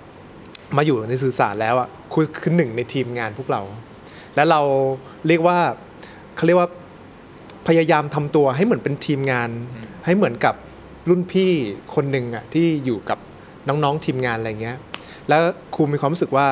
[0.77, 3.62] มาอยู่ในสื่อสารแล้วอะครูคือหนึ่งในทีมงานพวกเรา
[4.35, 4.61] และเรา
[5.29, 5.59] เรียกว่า
[6.37, 6.68] เขาเรียกว่า
[7.69, 9.51] พยายามทำตัวให้เหมือนเป็นทีมงาน
[10.05, 10.55] ให้เหมือนกับ
[11.09, 11.51] รุ่นพี่
[11.95, 13.19] คนหนึ่งอะที่อยู่กับ
[13.69, 14.77] น้องๆทีมงานอะไรเงี้ย
[15.29, 15.41] แล้ว
[15.75, 16.47] ครูมีความรู้สึกว่า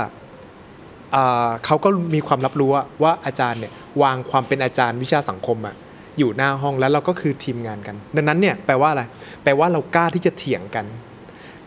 [1.14, 5.74] อ่าเขาก็มีความรับรู้อะว่าอาจารย์เนี่ยวางความเป็นอาจารย์วิชาสังคมอะ
[6.18, 9.02] อยู่หน้าห้องแล้วเราก็คือทีมงานกัน ดังนั้นเนี่ยแปลว่าอะไร
[9.42, 10.86] แปลว่าเรากล้าที่จะเถียงกัน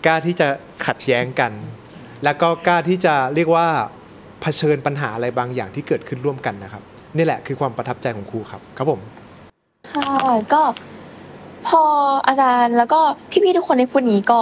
[0.05, 0.47] กล้าที่จะ
[0.85, 1.51] ขัดแย้งกัน
[2.23, 3.67] แล้วก็กล้าที่จะเรียกว่า
[4.41, 6.83] เผชิญปัญหาอะไรบางอย่างที่เกิดขึ้นร่วมกันนะครับ
[7.17, 8.99] นี่แหละคือความประทับใจของครูครับ ครับผม
[9.87, 10.05] ค่ะ
[10.53, 10.61] ก็
[11.67, 11.81] พอ
[12.27, 12.99] อาจารย์แล้วก็
[13.31, 14.39] พี่ๆทุกคนในพูดนี้ก็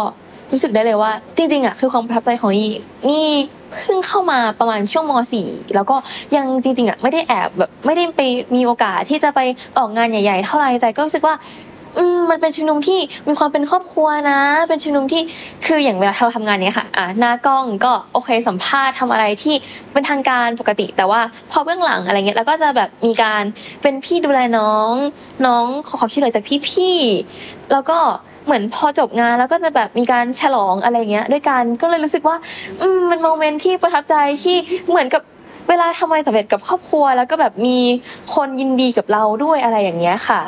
[0.51, 2.69] รู้สึกได้เลยว่า จริงๆอะคือความประทับใจของนี่
[3.09, 3.27] นี่
[3.71, 5.11] เพิ่งเข้ามาประมาณช่วงม
[5.43, 5.95] .4 แล้วก็
[6.35, 8.21] ยังจริงๆอะไม่ได้แอบแบบไม่ได้ไป
[8.55, 9.39] มีโอกาสที่จะไป
[9.77, 11.35] ออกงานใหญ่ ๆ เท่าไหร่แต่ก็รู้สึกว่า
[11.97, 15.21] อืมมันเป็นชุมนุมที่มีความเป็นครอบครัวนะ เป็นชุมนุมที่
[15.65, 19.55] คืออย่างเวลาเราทำงานเนี้ยค่ะอะหน้ากล้องก็โอเคสัมภาษณ์ทำอะไรที่
[19.93, 23.43] เป็นทางการปกติ แต่ว่าพอเบื้องหลังอะไรเงี้ยแล้วก็จะแบบมีการ
[23.81, 24.91] เป็นพี่ดูแลน้อง
[25.45, 27.97] น้องขอความช่วยเหลือจากพี่ๆแล้วก็
[28.45, 32.37] เหมือนพอจบงานแล้วก็จะแบบมีการฉลองอะไรเงี้ย ด้วยกันก็เลยรู้สึกว่า
[32.81, 34.57] อืมมันโมเมนต์ที่ประทับใจที่
[34.89, 35.21] เหมือนกับ
[35.69, 37.79] เวลาทำอะไรสำเร็จกับครอบครัว แล้วก็แบบมี
[38.35, 40.41] คนยินดีกับเราด้วยอะไรอย่างเงี้ยค่ะ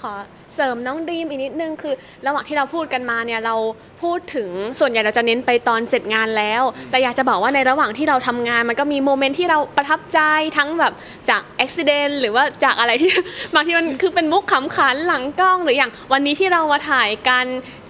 [0.00, 0.12] ขอ
[0.54, 1.94] เสริมน้องดีมอีกนิดนึงคือ
[2.26, 3.54] ระหว่างที่เราพูดกันมาเนี่ยเรา
[4.02, 10.18] พูดถึงส่วนใหญ่เราจะเน้นไปตอนเสร็จงานแล้ว แต่อยากจะบอกว่าในระหว่างที่เราทำงาน มันก็มีโมเมนต์ที่เราประทับใจ
[10.56, 10.92] ทั้งแบบ
[11.30, 13.10] จากอุบิเหตุหรือว่าจากอะไรที่
[13.54, 17.46] บางทีมันคือเป็นมุกขำขันหลังกล้องหรืออย่างวันนี้ที่เรามาถ่ายกัน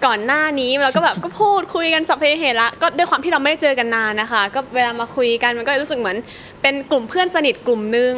[0.06, 6.16] ก่อนหน้านี้เราก็แบบก็พูดคุยกันสัพเพเหระก็ด้วยความที่เราไม่ได้เจอกันนานนะคะ ก็เวลามาคุยกันมันก็รู้สึกเหมือน
[6.62, 8.14] เป็นกลุ่มเพื่อนสนิทกลุ่มหนึ่ง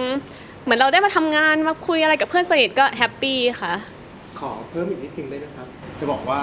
[0.64, 3.72] เหมือนเราได้มาทำงานมาคุยอะไรกับเพื่อนสนิทก็ happy ค่ะ
[4.40, 5.66] ขอเพิ่มอีกนิดนึงได้ไหมครับ
[6.00, 6.40] จะบอกว่า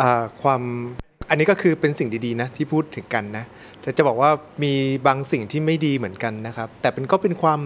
[0.00, 0.62] อ่าความ
[1.28, 3.44] อันนี้ก็คือเป็นสิ่งดีๆนะที่พูดถึงกันนะ
[3.82, 4.30] แต่จะบอกว่า
[4.62, 4.72] มี
[5.06, 7.60] บางสิ่งที่ไม่ดีเหมือนกันนะครับ แต่เป็นก็เป็นความ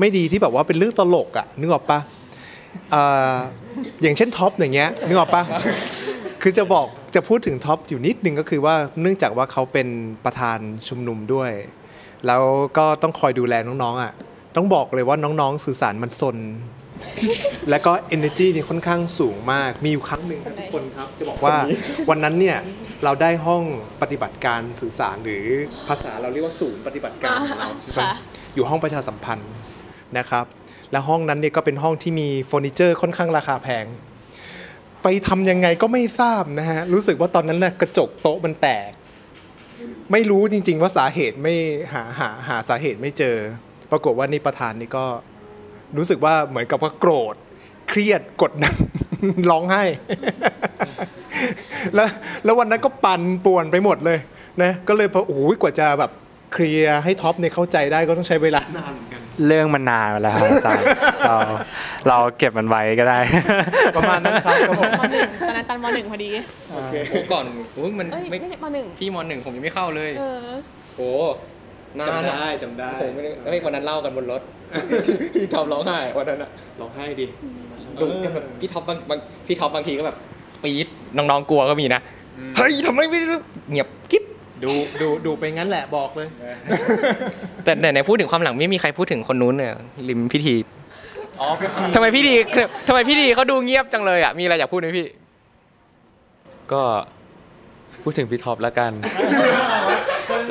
[0.00, 1.98] ไม่ดีที่แบบว่าเป็นเรื่องตลกอะนึกออกปะ
[2.94, 3.36] อ่า
[4.02, 5.42] อย่างเช่นท็อปอย่างเงี้ยนึกออกปะ
[6.42, 9.88] คือจะบอกจะพูดถึงท็อปอยู่นิดนึงก็คือว่าเนื่องจากว่าเขาเป็น
[10.24, 11.50] ประธานชุมนุมด้วย
[12.26, 12.42] แล้ว
[12.78, 14.12] ก็ต้องคอยดูแลน้องๆอะ
[14.56, 16.36] ต้องบอกเลยว่าน้องๆสื่อสารมันซน
[17.70, 21.56] แล้วก็ energy นี่ค่อนข้างสูงมาก มีอยู่ครั้งหนึ่งครับทุกคนครับ จะบอกว่า
[22.10, 22.58] วันนั้นเนี่ย
[23.04, 23.62] เราได้ห้อง
[24.02, 25.44] ปฏิบัติการสื่อสารหรือ
[25.88, 28.00] ภาษาเราเรียกว่าศูนย์ปฏิบัติการของเราใช่ไหม
[28.54, 29.50] อยู่ห้องประชาสัมพันธ์
[30.18, 30.46] นะครับ
[30.92, 33.84] และห้องนั้นเนี่ยก็เป็นห้องที่มีเฟอร์นิเจอร์ค่อนข้างราคาแพง
[35.02, 38.90] ไปทำยังไงก็ไม่ทราบนะฮะ รู้สึกว่าตอนนั้นน่ะกระจกโต๊ะมันแตก
[40.12, 41.54] ไม่รู้จริง ๆ ว่าสาเหตุไม่
[41.92, 43.36] หาหาหาสาเหตุไม่เจอ
[43.90, 45.04] ปรากฏว่านี่ประธานนี่ก็
[45.96, 47.34] รู้สึกว่าเหมือนกับว่าโกรธ
[47.88, 48.74] เครียดกดดัน
[49.50, 49.84] ร้องไห้
[51.94, 52.08] แล้ว
[52.44, 54.18] แล้ววันนั้นก็ปั่นป่วนไปหมดเลย
[54.62, 56.10] นะก็เลยพอโอ้ยกว่าจะแบบ
[56.52, 60.86] เคลียร์ให้ท็อปเนี่ยเข้าใจได้ก็ต้องใช้เวลานานเหมือนกันเรื่องมันนานมาแล้วครับอาจารย์
[61.28, 61.36] เรา
[62.08, 63.18] เราเก็บมันไว้ก็ได้
[63.96, 66.30] ประมาณนั้นครับครับผมมหนึ่งตอนนั้นตอนมหนึ่งพอดี
[66.72, 67.44] โอเคโอ้ก่อน
[67.74, 70.38] โอ้ยมันเอ้ยไม่ไม่ใช่มหนึ่งพี่มหนึ่งผมยังไม่เข้าเลยเออ
[70.96, 71.53] โอ้นาน
[72.08, 74.42] จำอะได้จำได้ผมไม่ได้เฮ้ยวันนั้นเล่ากันบนรถ
[75.34, 77.26] พี่ท็อปร้องไห้วันนั้นอะร้องไห้ดิ
[78.00, 80.16] ลุงก็แบบพี่ท็อปบางบางพี่ท็อปบางทีก็แบบ
[80.62, 82.00] ปี๊ดน้องๆกลัวก็มีนะ
[82.56, 83.18] เฮ้ยทำไมไม่
[83.70, 84.24] เงียบกิ๊บ
[84.64, 86.28] ดูดูดูไปงั้นแหละบอกเลย
[87.64, 89.74] แต่แต่ในพูดถึงความหลังไม่มีใครพูดถึงคนนู้นเนี่ย
[90.08, 90.54] ริมพิธี
[91.40, 92.34] อ๋อพิธีทำไมพี่ดี
[92.88, 95.06] ทำไมพี่ดีเขาดูเงียบจังเลยอะมีอะไรอยากพูดไหมพี่
[96.72, 96.82] ก็
[98.02, 98.92] พูดถึงพี่ท็อปแล้วกัน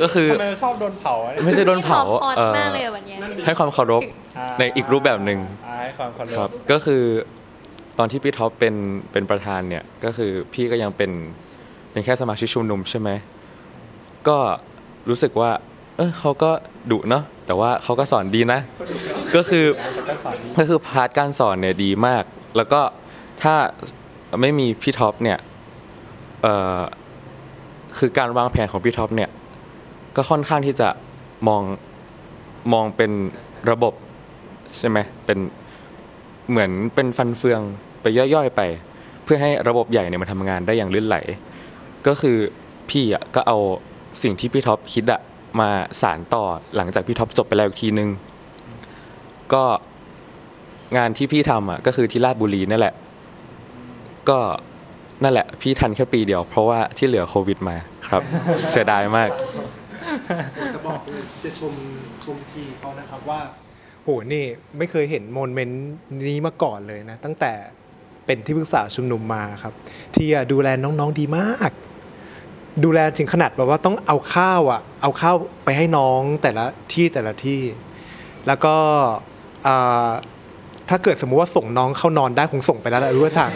[0.02, 4.02] ก็คือ ทำไมชอบโดนเผาอะไม่ใช่โดนเผาฮอตเอ่อมากเลยอะวันเนี้ยให้ความเคารพ
[4.58, 7.02] ในอีกรูปแบบหนึ่ง อ่าให้ความเคารพครับก็คือ
[7.98, 8.74] ตอนที่พี่ท็อปเป็น
[9.12, 11.10] เป็นประธานเนี่ยก็คือพี่ก็ยังเป็น
[11.92, 13.10] เป็นแค่สมาชิกชุมนุมใช่ไหม
[14.28, 14.38] ก็
[15.08, 15.50] รู้สึกว่า
[15.96, 16.50] เออเขาก็
[16.90, 18.60] ดุเนาะแต่ว่าเขาก็สอนดีนะ
[19.36, 19.66] ก็คือ
[20.58, 22.24] ก็คือ part การสอนเนี่ยดีมาก
[22.56, 22.80] แล้วก็
[23.42, 23.54] ถ้า
[24.40, 25.38] ไม่มีพี่ท็อปเนี่ย
[26.42, 26.80] เอ่อ
[27.98, 29.30] คือการวางแผนของพี่ท็อปเนี่ย
[30.16, 30.88] ก็ค่อนข้างที่จะ
[31.48, 31.62] มอง
[32.72, 33.12] มองเป็น
[33.70, 33.94] ระบบ
[34.78, 35.38] ใช่ไหมเป็น
[36.50, 37.60] เหมือนเป็นฟันเฟือง
[38.02, 38.60] ไปย่อยๆไป
[39.24, 41.16] เพื่อให้ระบบใหญ่เนี่ยมันทำงานได้อย่างลื่นไหล
[42.06, 42.36] ก็คือ
[42.90, 43.58] พี่อะก็เอา
[44.22, 45.20] สิ่งที่พี่ท็อปคิดอะ
[45.60, 45.68] มา
[46.00, 46.44] สานต่อ
[46.76, 48.08] หลังจากพี่ท็อปจบไปแล้วอีกทีนึง
[49.54, 49.64] ก็
[50.96, 52.94] งานที่พี่ทำอะก็คือที่ราชบุรีนั่นแหละ
[54.28, 54.38] ก็
[55.22, 57.76] นั่นแหละ พี่ทันแค่ปีเดียวเพราะว่าที่เหลือโควิดมา
[58.08, 58.22] ครับ
[58.70, 59.30] เสียดายมาก
[60.74, 61.74] จะบอกเลยจะชม
[62.24, 63.40] ชมทีเขานะครับว่า
[64.04, 64.44] โหนี่
[64.78, 65.84] ไม่เคยเห็นโมเมนต์
[66.28, 67.52] นี้มาก่อนเลยนะ ตั้งแต่
[68.26, 69.74] เป็นที่ปรึกษาชุมนุมมาครับ
[70.14, 71.70] ที่ดูแลน้องๆดีมาก
[72.84, 77.62] ดูแลถึงขนาดแบบว่าต้องเอาข้าวอะ เอาข้าวไปให้น้องแต่ละที่แต่ละที่
[78.46, 78.76] แล้วก็
[80.90, 83.50] ถ้าเกิดสมมุติว่าส่งน้องเข้านอนได้คงส่งไปแล้วแหละรู้ว่าทาง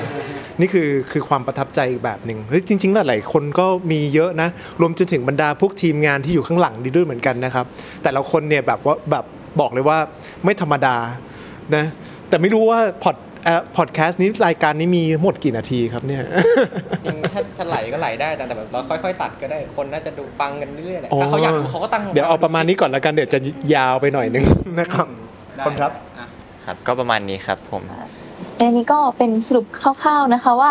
[0.61, 4.49] นี่คือคือความประทับใจอีกแบบหนึ่งเฮ้ยจริงๆแล้วหลายคนก็มีเยอะนะ
[4.81, 7.67] รวมจนถึงบรรดาพวกทีมงานที่อยู่ข้างหลังดีด้วยเหมือนกันนะครับ
[8.03, 9.25] แต่ละคนเนี่ยแบบว่าแบบ
[9.61, 9.99] บอกเลยว่า
[10.45, 10.97] ไม่ธรรมดา
[11.75, 11.85] นะ
[12.29, 16.21] แต่ไม่รู้ว่าพอดเอ่อพอดแคสต์นี้รายการนี้มีหมดกี่นาทีครับเนี่ย
[17.05, 23.39] จริงถ้าถ้าไหลก็ไหลได้แต่แต่แบบเราค่อยๆ ตัดก็ได้คนน่าจะดูฟังกันเรื่อยๆแหละอ๋อถ้าเขาอยากดูเขาก็ตั้งเดี๋ยวเอาประมาณนี้ก่อนแล้วกันเดี๋ยวจะ
[23.75, 24.45] ยาวไปหน่อยนึง
[24.81, 25.07] นะครับ
[25.57, 26.08] ขอบคุณครับอะ
[26.69, 27.83] ครับ ก็ประมาณนี้ครับผม
[28.59, 30.71] อันนี้ก็เป็นสรุปคร่าวๆนะคะว่า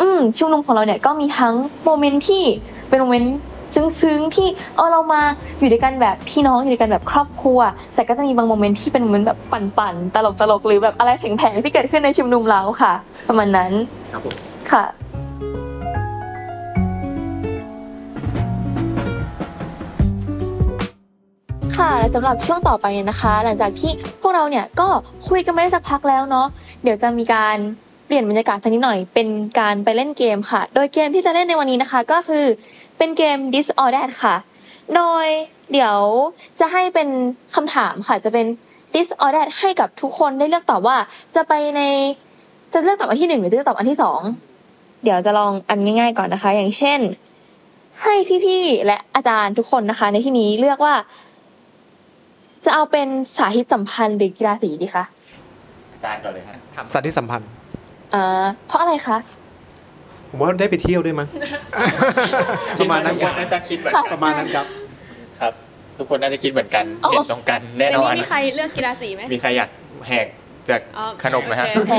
[0.00, 2.44] อืมชุมนุมของเราเนี่ยก็มีทั้ง moment ที่
[2.88, 3.38] เป็น moment
[3.74, 5.22] ซึ้งๆที่เออเรามา
[5.58, 7.58] อยู่ด้วยกันแบบพี่น้องอยู่ด้วยกันแบบครอบครัว
[7.94, 10.16] แต่ก็จะมีบาง moment ที่เป็น moment แบบปั่นๆต
[10.50, 12.92] ลกๆหรือแบบอะไรแผลงๆที่เกิดขึ้นในชุมนุมเราค่ะ
[13.28, 13.72] ประมาณนั้น
[14.12, 14.34] ครับผม
[14.72, 14.84] ค่ะ
[21.78, 24.88] ค่ะ และสำหรับช่วงต่อไปนะคะ หลังจากที่พวกเราเนี่ยก็
[25.28, 26.46] คุยกันมาได้สักพักแล้วเนาะ
[26.82, 27.56] เดี๋ยวจะมีการ
[28.06, 29.28] เปลี่ยนบรรยากาศสักนิดหน่อย เป็น
[29.60, 32.44] การไปเล่นเกมค่ะ โดยเกมที่จะเล่นในวันนี้นะคะ ก็คือ
[32.98, 34.36] เป็นเกม Disordered ค่ะ
[34.94, 35.26] โดย
[35.72, 35.98] เดี๋ยว
[36.60, 37.08] จะให้เป็น
[37.54, 38.46] คำถามค่ะ จะเป็น
[38.94, 40.96] Disordered ให้กับทุกคนได้เลือกตอบว่า
[41.36, 41.80] จะไปใน
[42.72, 44.20] จะเลือกตอบอันที่หนึ่งหรือจะเลือกตอบอันที่สอง
[45.04, 47.00] เดี๋ยวจะลองอันง่ายๆก่อนนะคะ อย่างเช่น
[48.02, 48.14] ให้
[48.46, 50.94] พี่ๆและอาจารย์ทุกคนนะคะ ในที่นี้เลือกว่า
[52.66, 55.04] จะเอาเป็นสาธิตสัมพันธ์หรือกีฬาสีดีคะ
[55.92, 56.56] อาจารย์ก่อนเลยฮะ
[56.92, 57.48] สัตว์ที่สัมพันธ์
[58.14, 59.16] อ่าเพราะอะไรคะ
[60.30, 61.28] ผมว่าได้ไปเที่ยวด้วยมั้ง
[62.80, 64.66] ประมาณนั้นครับน่าจะคิดแบบค่ะประมาณนั้นครับ
[65.40, 65.52] ครับ
[65.98, 69.68] ทุกคนน่าจะคิดเหมือนกันอ๋อเห็นตรงกันแน่ในนอนนี้มีใครเลือกกีฬาสีไหมมีใครอยาก
[70.08, 70.26] แหก
[70.68, 71.94] จากอ๋อขนมไหมฮะโอเค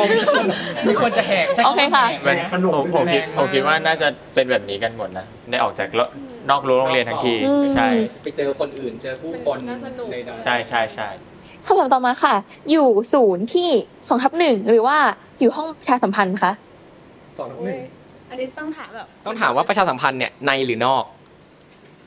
[0.88, 5.88] มีคนจะแหกใช่โอเคค่ะมันขนมผมผมคิดแรงมากผมคิดว่าน่าจะเป็นแบบนี้กันหมดนะได้ออกจาก
[6.50, 7.88] นอกรั้วโรงเรียนทั้งทีอืม ใช่
[8.24, 11.08] ไปเจอคนอื่นเจอผู้คนน่าสนุก ในใช่ใช่ใช่
[11.66, 12.36] คำถามต่อมาค่ะ
[12.72, 13.70] อยู่ศูนย์ที่
[14.08, 14.98] สองทับหนึ่งหรือว่า
[15.40, 16.52] อยู่ห้องประชาสัมพันธ์คะ
[17.40, 17.82] สองทับโอ้หนึ่ยง
[18.30, 21.04] อันนี้ต้องถามแบบ ต้องถามว่าประชาสัมพันธ์เนี่ยในหรือนอก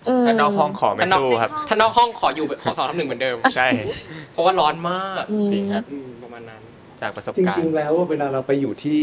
[0.09, 3.69] อืมถ้านอกห้องขอไม่สู้ครับ ถ้านอกห้องขออยู่ของสองทับหนึ่งเหมือนเดิม ใช่
[4.33, 6.61] เพราะว่าร้อนมากอืม จริงครับ อืมประมาณนั้น
[7.01, 9.01] จากประสบจการริง ณ์ ๆ แล้วเวลาเราไปอยู่ที่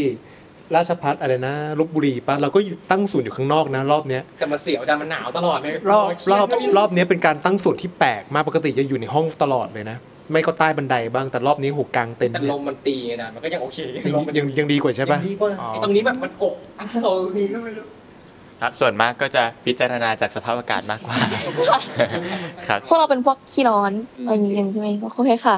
[0.76, 9.96] ราชพัฒอะไรนะลบบุรีปะเราก็อยู่ตั้งศูนย์อยู่ข้างนอกนะ รอบเนี้ยแต่มันเสียวแต่มันหนาวตลอดเลยรอบรอบรอบเนี้ยเป็นการตั้งศูนย์ที่แปลกมากปกติจะอยู่ในห้องตลอดเลยนะ
[10.30, 17.86] ไม่ก็ใต้บันไดบ้างแต่รอบนี้หูกลางเต็นท์แต่เนี่ยลมมันตีไงนะมันก็ยังโอเคยังลมมันยังยังดีกว่าใช่ปะยังดีกว่าอ๋อไอ้ตรงนี้แบบมันกบอ้าวนี่ก็ไม่รู้
[18.62, 21.14] ครับส่วนมากก็จะพิจารณาจากสภาพอากาศมากกว่า
[22.68, 23.92] ครับพวกเราเป็นพวกขี้ร้อน
[24.24, 25.56] อะไรอย่างเงี้ยใช่ไหมโอเคค่ะ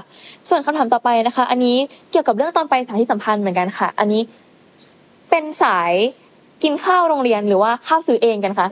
[0.49, 1.77] ส่วนคำถามต่อไปนะคะ อันนี้
[2.11, 4.23] เกี่ยวกับเรื่องตอนไปสาธิตสัมพันธ์เหมือนกันค่ะ อันนี้
[5.31, 5.93] เป็นสาย
[6.63, 8.67] กินข้าวโรงเรียนหรือว่าข้าวซื้อเองกันคะ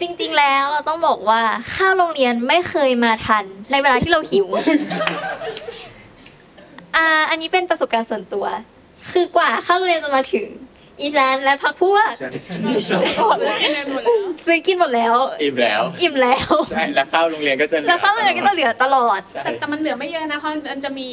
[0.00, 1.40] จริงๆ แล้วเราต้องบอกว่า
[1.74, 4.46] ข้าวโรงเรียนไม่เคยมาทัน ในเวลาที่เราหิว
[6.96, 8.46] อ่า อันนี้เป็นประสบการณ์ส่วนตัว
[9.12, 10.46] คือกว่าข้าวโรงเรียนจะมาถึง
[11.00, 12.10] อีจันและพักพวก
[14.46, 21.08] ซื้อกินหมดแล้ว อิ่มแล้ว อิ่มแล้วใช่แล้วข้าวโรงเรียนก็จะหลือแล้วข้าวโรงเรียนก็จะเหลือตลอด ใช่แต่แต่มันเหลือไม่เยอะนะเพราะมันจะมี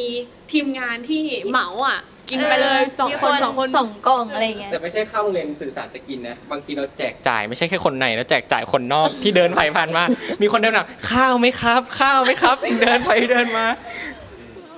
[0.52, 10.04] ทีมงานที่เหมาอะ กินไปเลยสองมีคนสองคนสองกล่องอะไรอย่างเงี้ยแต่ไม่ใช่เข้าโรงเรียนสื่อสารจะกินนะ บางทีเราแจกจ่ายไม่ใช่แค่คนในแล้วแจกจ่ายคนนอกที่เดินไปผ่านมา
[10.42, 13.66] มีคนเดินมาข้าวไหมครับ ข้าวไหมครับ เดินไปเดินมา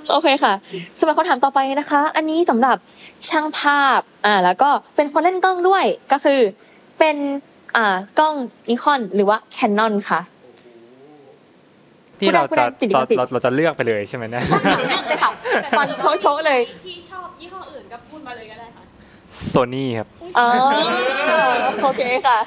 [0.10, 0.54] โอเคค่ะ
[1.00, 2.78] สำหรับคำถามต่อไปนะคะ อันนี้สำหรับ
[3.30, 6.40] ช่างภาพอ่าแล้วก็เป็นคนเล่นกล้องด้วยก็คือ
[7.00, 7.18] เป็น
[7.76, 8.34] อ่ากล้อง
[8.70, 10.22] นิคอนหรือว่าแคนนอนค่ะ
[12.20, 14.42] ที่เราผู้จะใดผู้ใดติดลิเราขสิทธิ์เราเราจะเลือกไปเลยใช่ไหมเนะ
[15.08, 15.32] เลยค่ะ
[15.78, 15.90] ฟัน
[16.22, 18.84] โชว์ๆเลยพี่ชอบยี่ห้ออื่นก็พูดมาเลยก็ได้ค่ะ
[19.50, 20.48] โซนี่ครับอ๋อ
[21.84, 22.40] โอเคค่ะ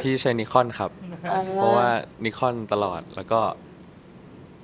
[0.00, 0.90] พี่ใช้นิคอนครับ
[1.32, 1.88] อ่เพราะว่า
[2.24, 3.40] นิคอนตลอดแล้วก็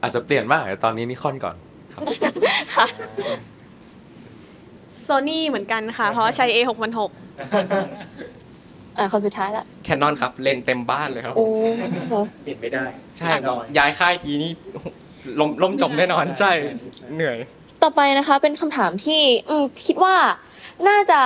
[0.03, 1.57] อาจจะเปลี่ยนบ้างแต่ตอนนี้นิคอนก่อน
[2.01, 2.37] ครับ
[2.75, 2.87] ค่ะ
[5.03, 7.09] โซนี่เหมือนกันค่ะ เพราะว่าใช้ A 6 6 0
[8.99, 11.47] อ่าคนสุดท้ายละแคนนอนครับ เลนเต็มบ้านเลยครับ โอ้
[12.47, 12.85] ปิดไม่ได้
[13.19, 13.31] ใช่
[13.79, 14.51] ย้ายค่ายทีนี่
[15.41, 16.53] ลมล่มจมแน่นอนใช่
[17.15, 17.39] เหนื่อย
[17.83, 20.15] ต่อไปนะคะ เป็นคำถามที่อืมคิดว่า
[20.89, 21.21] น่าจะ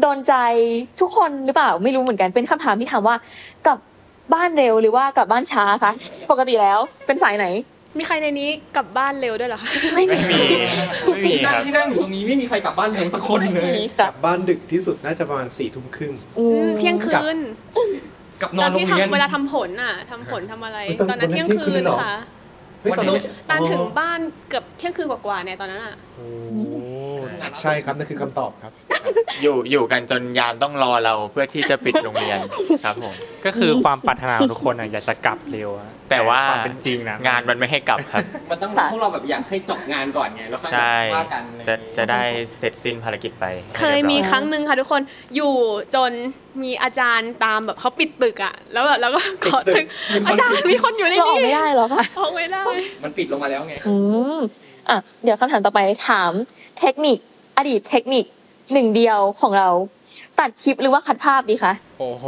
[0.00, 0.34] โดนใจ
[1.00, 3.16] ทุกคนหรือเปล่าไม่รู้เหมือนกัน เป็นคำถามที่ถามว่า
[3.66, 3.78] กลับ
[4.34, 5.92] บ้านเร็วหรือว่ากลับบ้านช้าคะ
[6.30, 7.46] ปกติแล้วเป็นสายไหน
[7.98, 10.40] มีใครในนี้กลับบ้านเร็วด้วยเหรอคะไม่มีไม่มี
[11.12, 17.38] ไม่มีครับ ที่นั่งอยู่ตรงนี้ไม่มีใครกลับบ้านเร็วสักคนเลยมีกค่ะลับบ้านดึกที่สุดน่าจะประมาณสี่ทุ่มครึ่งอือืมมเที่ยงคืน
[18.42, 22.14] กับนตออนนโรงที่เรียนทำเวลาทำผลน่ะทำผลทำอะไรเฮ้ยตอนตอนนั้นวันนั้เที่ยนงเที่ยงคืคืนนเหรอค่ะ
[22.82, 26.26] เฮ้ยตอนนั้นตานถึงบ้านเกือบเที่ยงคืนกว่าๆเนี่ยตอนนั้นอะโอ้
[27.62, 28.72] ใช่ครับนั่นคือคำตอบครับ
[29.42, 32.38] อยู่อยู่กันจนยามต้องรอเราเพื่อที่จะปิดโรงเรียน
[32.84, 33.14] ครับผม
[33.44, 42.22] ก็คือความปรารถนาของทุกคนอะอยากจะกลับเร็วอะแต่ว่าความเป็นจริงนะงานมันไม่ให้กลับครับ มันต้องพวกเราแบบอยากให้จบงานก่อนไงแล้วค่อยใช่ว่ากันอไรจะอย่างงี้จะได้
[42.58, 45.02] เสร็จสิ้นภารกิจไปให้เคยมีรีบร้อครั้งหนึ่งค่ะทุกคน
[45.36, 45.52] อยู่
[45.94, 46.12] จน
[46.62, 49.86] มีอาจารย์ตามแบบเขาปิดตึกอะ แล้วแบบแล้วก็ขอตึก
[50.26, 52.62] อาจารย์มีคนอยู่ในเราออกนี้ไม่ได้เหรอคะออกไม่ได้
[53.02, 53.94] มันปิดลงมาแล้วไงอื
[54.36, 54.38] ม
[54.88, 56.32] อะเดี๋ยวคำถามต่อไปถาม
[56.80, 57.18] เทคนิค
[57.58, 58.24] อดีตเทคนิค
[58.72, 59.68] หนึ่งเดียวของเรา
[60.40, 62.24] ตัดคลิปหรือว่าคัดภาพดีคะโอ้โห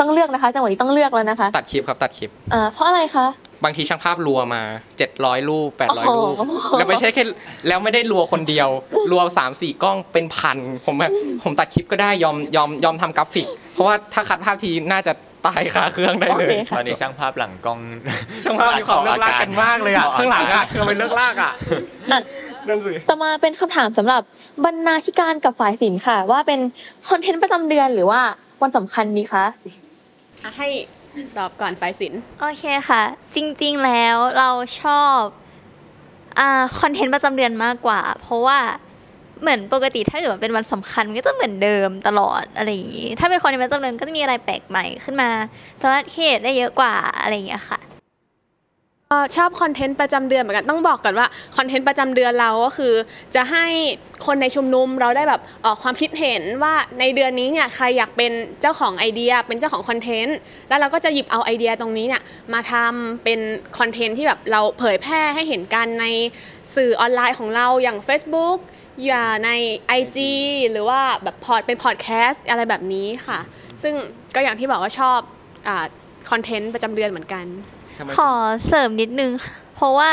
[0.00, 3.26] ต้องเลือกนะคะจังหวะนี้ต้องเลือกแล้วนะคะ ตัดคลิปครับตัดคลิปอ่าเพราะอะไรคะ
[3.64, 4.62] บางทีช่างภาพรัวมา
[5.06, 7.24] 700 รูป 800 รูปโอ้โหแล้วไม่ใช่แค่
[7.68, 8.68] แล้วไม่ได้รัวคนเดียว
[9.10, 11.12] รัว3 4 กล้องเป็นพัน ผมแบบ
[11.44, 15.12] ผมตัดคลิปก็ได้ยอมยอมยอมทำกราฟิก เพราะว่าถ้าคัดภาพทีน่าจะ
[15.46, 17.78] ตายคาเครื่องได้โอเลเคย ตค่ะ อนนี้ช่างภาพหลังกล้อง
[18.44, 21.52] ช่างภาพมีความเลิกลากกันมากเลยอะออกอาการข้างหลังอะเราไปเลิกลากอะ
[22.12, 22.20] อะ
[22.68, 24.22] นั่นสิ ต่อมาเป็นคำถามสำหรับ
[24.64, 26.60] บรรณาธิการกับฝ่ายศิลป์ค่ะ ว่าเป็น
[27.08, 28.20] คอนเทนต์ประจำเดือนหรือว่า
[28.62, 29.44] วันสำคัญดีคะ
[30.44, 30.68] อะให้
[31.36, 33.02] ตอบก่อนฝ่ายศิลป์โอเคค่ะ
[33.34, 34.50] จริงๆแล้วเรา
[34.82, 35.18] ชอบ
[36.38, 38.58] อ่าคอนเทนต์ประจำเดือนมากกว่า เพราะว่า
[39.42, 45.30] เหมือนปกติถ้าเกิดมันเป็นวันสำคัญก็จะเหมือนเดิมตลอดอะไรอย่างนี้ ถ้าเป็นคอนเทนต์ประจำเดือนก็จะมีอะไรแปลกใหม่ขึ้นมา
[45.82, 47.80] สามารถเครียดได้เยอะกว่าอะไรอย่างเงี้ยค่ะ
[49.36, 51.26] ชอบ content ประจำเดือนเหมือนกันต้องบอกก่อนว่า
[51.56, 52.94] content ประจำเดือนเราก็คือ
[53.34, 53.66] จะให้
[54.26, 62.22] คนในชุมนุมเราได้แบบออกความคิดเห็นว่าในเดือนนี้เนี่ยใครอยากเป็นเจ้าของไอเดีย เป็นเจ้าของ content แล้วเราก็จะหยิบเอาไอเดียตรงนี้เนี่ย
[62.52, 63.40] มาทำเป็น
[63.78, 66.06] content ที่แบบเราเผยแพร่ให้เห็นกันใน
[66.74, 68.58] สื่อออนไลน์ของเราอย่าง Facebook
[69.06, 69.50] อย่างใน
[69.98, 70.18] IG
[70.70, 73.38] หรือว่าแบบพอดเป็นพอดแคสต์อะไรแบบนี้ค่ะ
[73.82, 73.94] ซึ่ง
[74.34, 75.20] ก็อย่างที่บอกว่าชอบ
[76.30, 77.44] คอนเทนต์ประจำเดือนเหมือนกัน
[78.16, 78.32] ขอ
[78.68, 80.10] เสริมนิดนึงค่ะเพราะว่า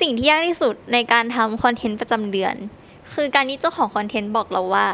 [0.00, 2.54] สิ่งที่ยากที่สุดในการทำคอนเทนต์ประจำเดือน
[3.14, 4.86] คือการที่เจ้าของคอนเทนต์บอกเราว่า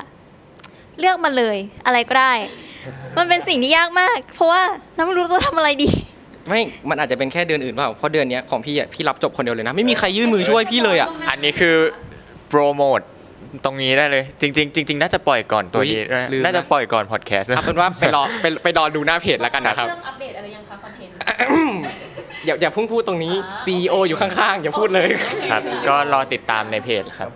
[0.98, 2.34] เลือกมาเลยอะไรก็ได้
[3.16, 4.62] มันเป็นสิ่งที่ยากมาก เพราะว่า
[4.94, 5.88] เราไม่รู้จะทำอะไรดี
[6.48, 11.74] ไม่ มันอาจจะเป็นแค่เดือนอื่นเปล่า เพราะเดือนเนี้ยของพี่อะ พี่รับจบคนเดียวเลยนะ ไม่มีใครยื่นมือช่วยพี่เลยอะ อันนี้คือ
[12.48, 13.00] โปรโมท
[13.64, 21.14] ตรงนี้ได้เลย จริง ๆ จริง ๆ น่าจะปล่อยก่อนตัวนี้อุ๊ยลืมนะน่าจะปล่อยก่อนพอดแคสต์เอาเป็นว่าไปรอไปไปรอดูหน้าเพจแล้วกันนะครับเริ่มอัปเดตอะไรยังคะ content
[22.46, 25.08] อย่าอย่าเพิ่งพูดตรงนี้ CEO อยู่ข้างๆ อย่าพูดเลย
[25.50, 27.30] ครับ ก็รอติดตามในเพจครับ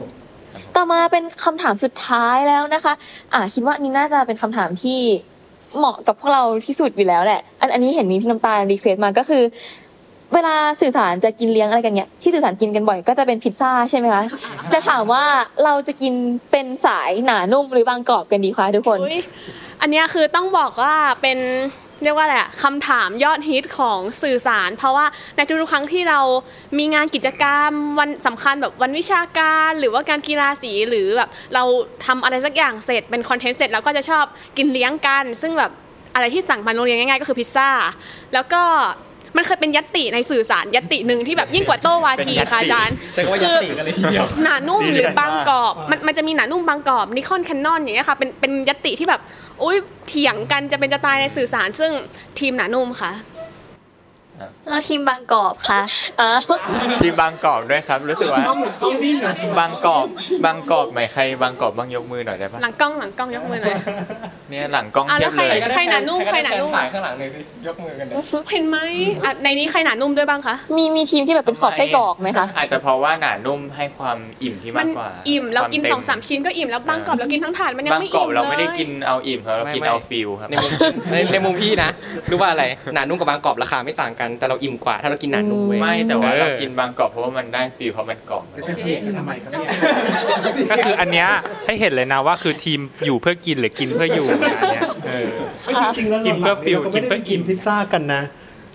[0.76, 2.92] ต่อมาเป็นคำถามสุดท้ายแล้วนะคะ
[3.34, 5.00] อ่าคิดว่านี่น่าจะเป็นคำถามที่
[5.78, 9.42] เหมาะกับพวกเราที่สุดอยู่แล้วแหละ อันอันนี้เห็นมีพี่น้ำตาล request มาก็คือ
[10.34, 14.22] เวลาสื่อสารจะกินเลี้ยงอะไรกันเนี่ยที่สื่อสารกินกันบ่อยก็จะเป็นพิซซ่าใช่ไหมคะ
[14.72, 15.24] จะถามว่า
[15.64, 16.14] เราจะกิน
[16.50, 19.20] เป็นสายหนานุ่มหรือบางกรอบกันดีคะทุกคนอุ๊ย
[19.80, 21.38] อันเนี้ยคือต้องบอกว่าเป็น
[22.04, 26.20] เรียกว่าอะไรอะคำถามยอดฮิตของสื่อสาร เพราะว่าในทุกๆครั้งที่เรา
[26.78, 31.62] มีงานกิจกรรมวันสำคัญแบบวันวิชาการหรือว่าการกีฬาสีหรือแบบเรา
[32.06, 34.24] ทำอะไรสักอย่างเสร็จเป็นคอนเทนต์เสร็จเราก็จะชอบ
[34.56, 35.72] กินเลี้ยงกัน ซึ่งแบบ
[36.14, 37.68] อะไรที่สั่งมาโรงเรียนง่ายๆก็คือพิซซ่า
[38.34, 38.62] แล้วก็
[39.36, 49.20] มันเคยเป็นยัตติในสื่อสารยัตติหนึ่งที่แบบยิ่งกว่าโต้วาทีค่ะอาจารย์ใช้คำว่ายัตติกันเลยทีเดียวหนานุ่มหรือบางกรอบมันมันจะมีหนานุ่มบางกรอบนิคอนแคนนอนอย่างเงี้ยค่ะเป็นเป็นยัตติที่แบบ
[49.62, 49.76] อุ้ย
[50.08, 51.92] เถียงกันจะเป็นจะตายในสื่อสารซึ่ง
[52.38, 53.12] ทีมหนานุ่มค่ะ
[54.68, 55.80] เราทีมบางกอบค่ะ
[56.20, 56.28] อ่า
[57.02, 58.44] ทีมบางกอกด้วยครับ รู้สึกว่า
[59.58, 60.06] บางกอก
[60.46, 63.76] บางกอกไหมใครบางกอกบ้างยกมือหน่อยได้ปะหลังกล้องหลังกล้องยกมือหน่อย
[64.50, 68.14] เนี่ยหลังกล้องอะเทีแล้ยวบใครเลยใครหนานุ่มใครหนานุ่มขายข้างหลังเลยสิยกมือกันเลย
[68.50, 68.78] เห็นไหม
[69.24, 80.70] อะในนี้ใครหนานุ่มด้วยบ้างคะมีมีทีมที่แบบเป็นขอบไส้กรอกไหมคะอาจจะเพราะว่าหนานุ่มให้ความอิ่มที่มัมากกว่าอิ่มเรากินควต็สองสามชิ้นก็อิ่มแล้วบางกรอบเรากินทั้งถาดมันยังบางไม่กรออิ่บมเราไม่ได้ลยกินเอาอิ่มครับเรากินไม่เอาฟิลครับในมุม
[81.12, 81.90] ในในมุมพี่นะ
[82.30, 82.64] รู้ว่าอะไร
[82.94, 88.44] หนานุ่มกับบางกรอบราคาไม่ต่างกันแต่เราอิ่มกว่าถ้าเรากินหนานุ่มเว้ยไม่แต่ว่าเออเรากินบางกรอบเพราะว่ามันได้ฟิลเพราะมันกรอบ
[89.18, 89.68] ทำไมครับเนี่ย
[90.70, 91.28] ก็คืออันเนี้ย
[91.66, 95.30] ให้เห็นเลยนะว่าคือทีมอยู่เพื่อกินหรือกินเพื่ออยู่นะอันเนี้ยเออ
[95.96, 98.22] จริงๆแล้วกินเพื่อฟิลราก็ไม่ได้กินเพื่อกินพิซซ่ากันนะ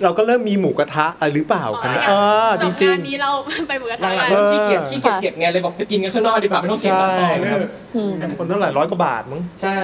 [0.03, 2.13] เราก็เริ่มมีหมูกระทะอะไรหรือเปล่ากันนะเอ
[2.47, 3.29] อจจริบงงานนี้เรา
[3.67, 7.61] ไปหมูกระหลัทะงกันๆขี้เกียจขี้เกียจเก็บไงเลยบอกไปกินกันข้างนอกดีกว่าไม่ต้องๆเก็บใช่หลังกล่องครับ
[7.95, 9.77] อืมคนเท่าไหร่ร้อยกว่าบาทมั้งใช่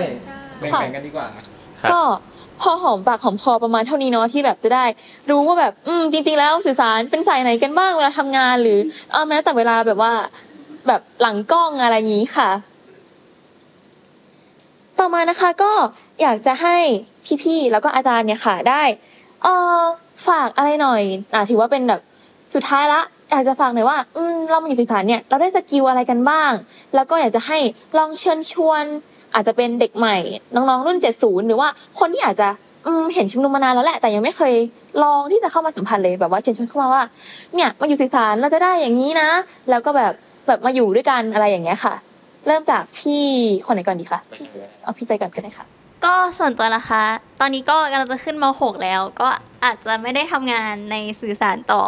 [0.59, 1.43] แบ่งๆกันดีกว่าครับ
[1.91, 1.99] ก็
[2.61, 4.85] พอหอมปากหอมคอประมาณเท่านี้เนาะที่แบบจะได้
[5.29, 8.79] รู้ว่าแบบอืมจริง ๆ แล้วสื่อสารเป็นสายไหนกันบ้างเวลาทำงาน หรือ
[9.11, 10.13] เอาแม้แต่เวลาแบบว่า
[10.87, 12.49] แบบหลังกล้องอะไรงนี้ค่ะ
[14.99, 15.73] ต่อมานะคะก็
[16.21, 16.77] อยากจะให้
[17.43, 18.83] พี่ๆแล้วก็อาจารย์เนี่ยค่ะได้
[19.43, 19.81] เออ
[20.27, 21.01] ฝากอะไรหน่อย
[21.33, 22.01] อะถือว่าเป็นแบบ
[22.55, 23.01] สุดท้ายละ
[23.31, 26.51] อยากจะฝากหน่อยว่า อืมเรามาอยู่สื่อสารเนี่ยเราได้สกิลอะไรกันบ้าง
[26.95, 27.57] แล้วก็อยากจะให้
[27.97, 28.83] ลองเชิญชวน
[29.33, 30.17] อาจจะเป็นเด็กใหม่
[30.55, 31.67] น้องๆรุ่น 70 หรือว่า
[31.99, 32.49] คนที่อาจจะ
[33.13, 34.53] เห็นชุมนุมมานานแล้วแหละ แต่ยังไม่เคย
[35.03, 37.03] ลองที่จะเข้ามาสัมพันธ์เลยแบบว่าเชิญชวนเข้ามาว่า
[37.55, 39.29] เนี่ยมาอยู่สื่อสารเราจะได้อย่างนี้นะ
[39.69, 40.13] แล้วก็แบบ
[40.47, 41.95] แบบมาอยู่ด้วยกันอะไรอย่างเงี้ยค่ะ
[42.47, 43.25] เริ่มจากพี่
[43.65, 44.45] คนไหนก่อนดีคะพี่
[44.83, 45.65] เอาพี่ใจก่อนก็ได้ค่ะ
[46.05, 47.03] ก็ส่วนตัวนะคะ
[47.39, 49.27] ตอนนี้ก็กำลังจะขึ้นม .6 แล้ว ก็
[49.63, 51.83] อาจจะไม่ได้ทำงานในสื่อสารต่อ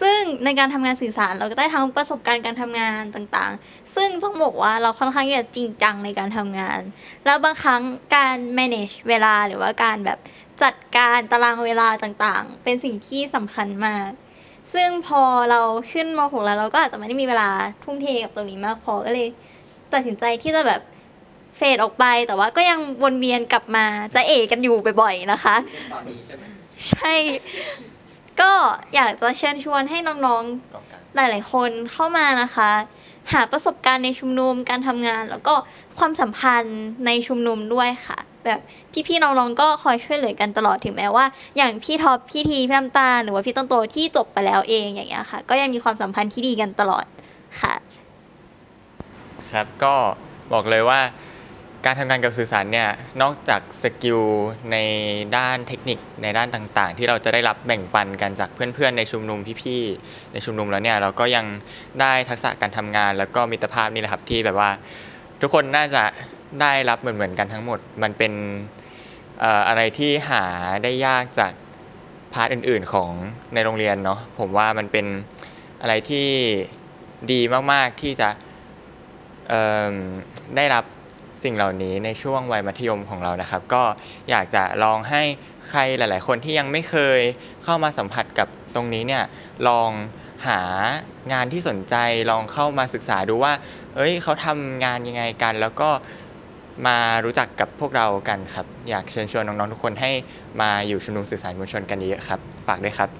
[0.00, 6.80] ซึ่งในการทำงานสื่อสารเราก็ได้ทั้งประสบการณ์การทำงานต่างๆ ซึ่งต้องบอกว่าเราค่อนข้างจะจริงจังในการทำงาน
[7.24, 7.82] แล้วบางครั้ง
[8.14, 10.18] การ manage เวลาหรือว่าการแบบ
[10.62, 14.10] จัดการตารางเวลาต่างๆ เป็นสิ่งที่สำคัญมาก
[14.74, 15.60] ซึ่งพอเรา
[15.92, 17.50] ขึ้นม .6 แล้วเราก็อาจจะไม่ได้มีเวลา
[17.82, 19.28] ทุ่มเทกับตรงนี้มากพอก็เลย
[19.92, 20.80] ตัดสินใจที่จะแบบ
[21.56, 25.56] เฟดออกไป แต่ว่าก็ยังวนเวียนกลับมาจะเอกันอยู่บ่อยๆนะคะ
[25.92, 26.44] ตอนนี้ใช่ไหม
[26.88, 27.14] ใช่
[28.40, 28.52] ก็
[28.94, 32.70] อยากจะเชิญชวนให้น้องๆ หลายๆ คนเข้ามานะคะ
[33.32, 35.54] หาประสบการณ์ในชุมนุมการทำงาน แล้วก็
[35.98, 38.60] ความสัมพันธ์ในชุมนุมด้วยค่ะ แบบ
[39.08, 41.24] พี่ๆน้องๆก็คอยช่วยเหลือกันตลอดถึงแม้ว่า
[41.56, 47.04] อย่างพี่ท็อปพี่ทีพี่น้ำตาหรือว่าพี่ต้นโตที่จบไปแล้วเองอย่างเงี้ยค่ะ ก็ยังมีความสัมพันธ์ที่ดีกันตลอด
[47.60, 47.74] ค่ะ
[49.50, 49.94] ครับก็
[50.52, 51.00] บอกเลยว่า
[51.90, 52.88] การทำงานกับสื่อสารเนี่ย
[53.22, 54.20] นอกจาก skill
[54.72, 54.76] ใน
[55.36, 61.46] ด้านเทคนิคในด้านต่างๆ ที่เราจะได้รับแบ่งปันกันจากเพื่อนๆ ในชุมนุมพี่ๆในชุมนุมแล้วเนี่ยเราก็ยัง
[62.00, 64.70] ได้ทักษะการทำงาน แล้วก็มิตรภาพนี่แหละครับที่แบบว่า
[65.40, 66.04] ทุกคนน่าจะ
[66.60, 68.32] ได้รับเหมือนๆกันทั้งหมด มันเป็น
[69.42, 70.44] อะไรที่หา
[70.82, 71.52] ได้ยากจาก
[72.32, 73.10] part อื่นๆของ
[73.54, 75.06] ในโรงเรียนเนาะผมว่ามันเป็น
[75.80, 76.28] อะไรที่
[77.32, 77.40] ดี
[77.72, 78.28] มากๆที่จะ
[80.58, 80.84] ได้รับ
[81.44, 83.82] สิ่งเหล่านี้ในช่วงวัยมัธยมของเรานะครับ ก็
[84.30, 85.22] อยากจะลองให้
[85.68, 87.20] ใครหลาย ๆ คนที่ยังไม่เคย
[87.64, 89.24] เข้ามาสัมผัสกับตรงนี้เนี่ย
[89.68, 89.90] ลอง
[90.46, 90.60] หา
[91.32, 91.94] งานที่สนใจ
[92.30, 93.52] ลองเข้ามาศึกษาดูว่า
[93.96, 95.90] เอ้ยเขาทำงานยังไงกัน แล้วก็
[96.86, 100.10] มารู้จักกับพวกเรากันครับ อยากเชิญชวนน้อง ๆ ทุกคนให้
[100.60, 103.10] มาอยู่ชุมนุมสื่อสารมวลชนกันเยอะๆครับ ฝากด้วยครับ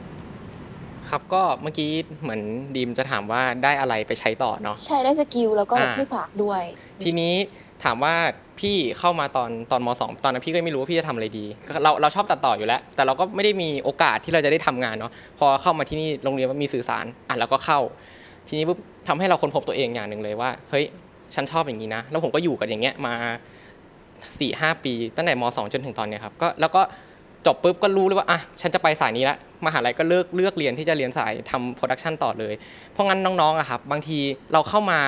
[1.11, 1.91] ครับก็เมื่อกี้
[2.23, 2.43] เหมือน
[2.77, 6.63] ดีมจะถามว่าได้อะไรไปใช้ต่อเนาะใช่ได้สกิลแล้วก็อ่าที่ฝากด้วย
[7.05, 7.35] ทีนี้
[7.85, 8.15] ถามว่า
[8.61, 11.45] พี่เข้ามาตอนตอนมสองตอนนั้นพี่ก็ไม่รู้ว่าพี่จะทำอะไรดี
[11.83, 17.81] เราเราชอบตัดต่ออยู่แล้ว แต่เราก็ไม่ได้มีโอกาสที่เราจะได้ทำงานเนาะพอเข้ามาที่นี่โรงเรียนมันมีสื่อสารอะเราก็เข้า
[18.49, 20.85] ทีนี้ปุ๊บทำให้เราค้นพบตัวเองอย่างหนึ่งเลยว่า เฮ้ย
[21.35, 23.15] ฉันชอบอย่างนี้นะ แล้วผมก็อยู่กับอย่างเงี้ยมา
[23.79, 26.83] สี่ห้าปี ตั้งแต่ม.สองจนถึงตอนเนี้ยครับก็แล้วก็
[27.47, 29.37] จบปุ๊บก็รู้เลยว่าอะฉันจะไปสายนี้ละ
[29.67, 32.55] มหาลัยก็เลือกเลือกเรียนที่จะเรียนสายทำ production ต่อเลย
[32.93, 34.19] เพราะงั้นน้องๆอะครับบางที
[34.53, 35.01] เราเข้ามา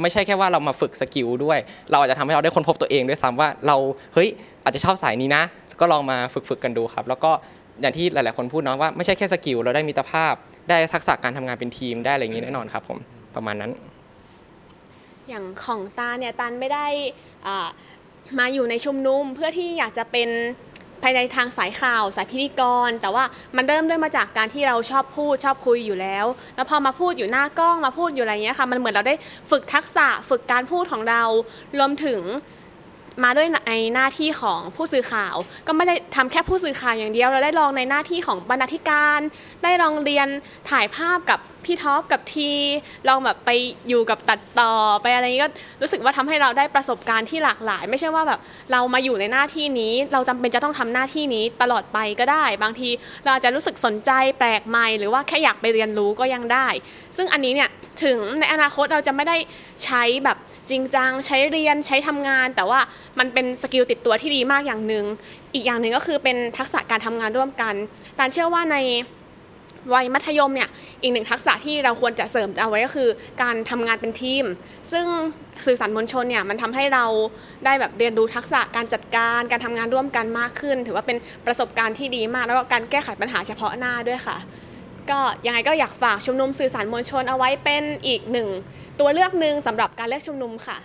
[0.00, 1.58] ไม่ใช่แค่ว่าเรามาฝึก skill ด้วย
[1.90, 3.76] เราอาจจะทำให้เราได้ค้นพบตัวเองด้วยซ้ำว่าเรา
[4.14, 4.28] เฮ้ย
[4.64, 5.42] อาจจะชอบสายนี้นะ
[5.80, 7.30] ก็ลองมาฝึกฝึกๆกันดูครับ แล้วก็
[7.80, 10.34] อย่างที่หลายๆคนพูดเนาะว่าไม่ใช่แค่ skill เราได้มิตรภาพ
[10.68, 12.98] ได้ทักษะการทำงานเป็นทีมได้อะไรอย่างนี้แน่นอนครับผม
[13.34, 13.70] ประมาณนั้น
[15.28, 16.86] อย่างของตาเนี่ยตันไม่ได้
[17.46, 17.68] อ่า
[18.38, 20.28] มาอยู่ในชุมนุมเพื่อที่อยากจะเป็น
[21.02, 23.24] ภายในทางสายข่าวสายพิธีกร แต่ว่า
[23.56, 26.26] มันเริ่มด้วยมาจากการที่เราชอบพูดชอบคุยอยู่แล้ว
[26.56, 29.14] แล้วพอมาพูดอยู่หน้ากล้องมาพูดอยู่อะไรเงี้ยค่ะมันเหมือนเราได้
[29.50, 31.22] ฝึกทักษะฝึกการพูดของเรา
[31.78, 32.20] รวมถึง
[33.24, 35.34] มาด้วยในหน้าที่ของผู้สื่อข่าว
[35.66, 39.20] ก็ไม่ได้ทำแค่ผู้สื่อข่าวอย่างเดียว เราได้ลองในหน้าที่ของบรรณาธิการ
[39.62, 40.28] ได้ลองเรียน
[40.70, 42.50] ถ่ายภาพกับพี่ท็อปกับที
[43.08, 43.50] ลองแบบไป
[43.88, 45.50] อยู่กับตัดต่อไปอะไรนี้ก็
[45.80, 48.40] รู้สึกว่าทำให้เราได้ประสบการณ์ที่หลากหลาย ไม่ใช่ว่าแบบ
[48.72, 52.88] เรามาอยู่ในหน้าที่นี้ เราจำเป็นจะต้องทำหน้าที่นี้ตลอดไปก็ได้ บางที
[53.22, 56.66] เราอาจจะรู้สึกสนใจแปลกใหม่หรือว่าแค่อยากไปเรียนรู้ก็ยังได้
[57.16, 57.70] ซึ่งอันนี้เนี่ย
[58.04, 59.36] ถึงในอนาคตเราจะไม่ได้
[59.84, 60.38] ใช้แบบ
[60.70, 62.80] จริงจังใช้เรียนใช้ทำงาน แต่ว่า
[63.18, 65.04] มันเป็น skill ติดตัวที่ดีมากอย่างหนึ่ง
[65.54, 67.74] อีกอย่างหนึ่งก็คือเป็นทักษะการทำงานร่วมกัน
[68.18, 68.76] ตานเชื่อว่าใน
[69.94, 70.68] วัยมัธยมเนี่ย
[71.02, 73.08] อีกหนึ่งทักษะที่เราควรจะเสริมเอาไว้ก็คือ
[73.42, 74.44] การทำงานเป็นทีม
[74.92, 75.06] ซึ่ง
[75.66, 77.04] สื่อสารมวลชนเนี่ยมันทำให้เรา
[77.64, 81.16] ได้แบบเรียนรู้ทักษะการจัดการการทำงานร่วมกันมากขึ้น ถือว่าเป็น
[81.46, 84.36] ประสบการณ์ที่ดีมาก แล้วก็การแก้ไขปัญหาเฉพาะหน้าด้วยค่ะ
[85.10, 88.48] ก็ยังไงก็อยากฝากชุมนุมสื่อสารมวลชนเอาไว้เป็นอีกหนึ่ง
[89.00, 90.78] ตัวเลือกหนึ่งสำหรับการเลือกชุมนุมค่ะ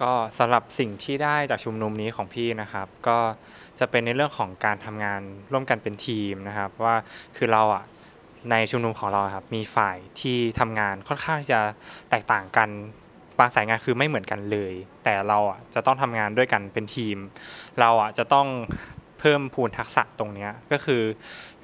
[0.00, 3.18] ก็สำหรับสิ่งที่ได้จากชุมนุมนี้ของพี่นะครับ ก็
[3.78, 5.20] จะเป็นในเรื่องของการทำงาน
[5.52, 6.94] ร่วมกันเป็นทีมนะครับ ว่า
[7.36, 7.84] คือเราอะ
[8.50, 11.60] ในชุมนุมของเราครับมีฝ่ายที่ทำงานค่อนข้างจะ
[12.10, 12.68] แตกต่างกัน
[13.38, 14.72] บางสายงานคือไม่เหมือนกันเลย
[15.04, 17.16] แต่เราอะจะต้องทำงานด้วยกันเป็นทีม
[17.80, 18.46] เราอะจะต้อง
[19.20, 21.02] เพิ่มพูนทักษะตรงนี้ก็คือ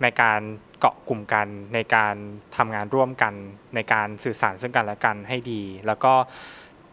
[0.02, 0.40] ในการ
[0.80, 2.14] เกาะกลุ่มกัน ในการ
[2.56, 3.34] ทำงานร่วมกัน
[3.74, 6.12] ในการสื่อสารซึ่งกันและกันให้ดี แล้วก็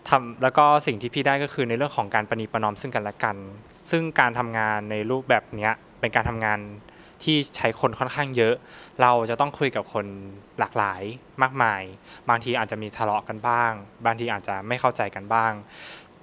[0.10, 3.38] ทำแล้วก็สิ่งที่พี่ได้ก็คือในเรื่องของการประนีประนอมซึ่งกันและกัน
[3.91, 6.60] ซึ่งการทำงานในรูปแบบนี้เป็นการทำงาน
[7.24, 8.55] ที่ใช้คนค่อนข้างเยอะ
[9.01, 10.05] เราจะต้องคุยกับคน
[10.60, 11.01] หลากหลาย
[11.41, 11.82] มากมาย
[12.30, 13.72] บางทีอาจจะมีทะเลาะกันบ้าง
[14.05, 15.51] บางทีอาจจะไม่เข้าใจกันบ้าง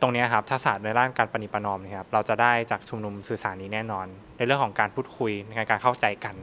[0.00, 4.06] ตรงนี้ครับทักษะในด้านการปฏิประนอมนี่ยครับ เราจะได้จากชุมนุมสื่อสารนี้แน่นอน
[4.36, 6.36] ในเรื่องของการพูดคุยในการเข้าใจกัน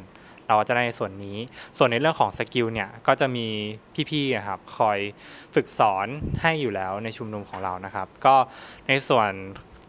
[0.48, 1.38] เราจะได้ในส่วนนี้
[1.78, 3.48] ส่วนในเรื่องของสกิลเนี่ยก็จะมี
[4.10, 5.00] พี่ๆครับคอย
[5.56, 6.08] ฝึกสอน
[6.42, 8.36] ให้อยู่แล้วในชุมนุมของเรานะครับ ก็
[8.88, 9.30] ในส่วน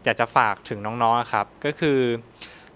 [0.05, 1.99] อยากจะฝากถึงน้องๆครับ ก็คือ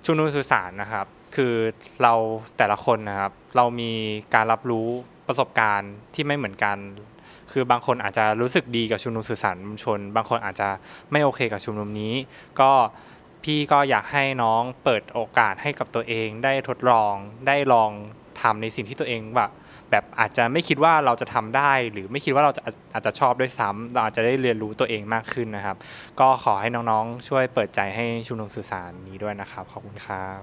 [0.06, 1.06] ชุมนุมสื่อสารนะครับ
[1.36, 1.54] คือ
[2.02, 2.14] เรา
[2.58, 3.92] แต่ละคนนะครับ เรามี
[4.34, 4.88] การรับรู้
[5.28, 6.78] ประสบการณ์ที่ไม่เหมือนกัน
[7.52, 10.70] คือบางคนอาจจะรู้สึกดีกับชุมนุมสื่อสารมวลชน บางคนอาจจะ
[11.12, 12.14] ไม่โอเคกับชุมนุมนี้
[12.62, 12.72] ก็
[13.44, 17.14] พี่ก็อยากให้น้องเปิดโอกาสให้กับตัวเอง ได้ทดลอง
[17.48, 17.92] ได้ลอง
[18.42, 19.52] ทำในสิ่งที่ตัวเองแบบ
[19.92, 22.62] แบบอาจจะไม่คิดว่าเราจะทำได้ หรือไม่คิดว่าเราจะ
[22.94, 25.78] อาจจะชอบด้วยซ้ำเราอาจจะได้เรียนรู้ตัวเองมากขึ้นนะครับ
[26.20, 30.40] ก็ขอให้น้องๆ ช่วยเปิดใจให้ชุมนุมสื่อสารนี้ด้วยนะครับขอบคุณครับ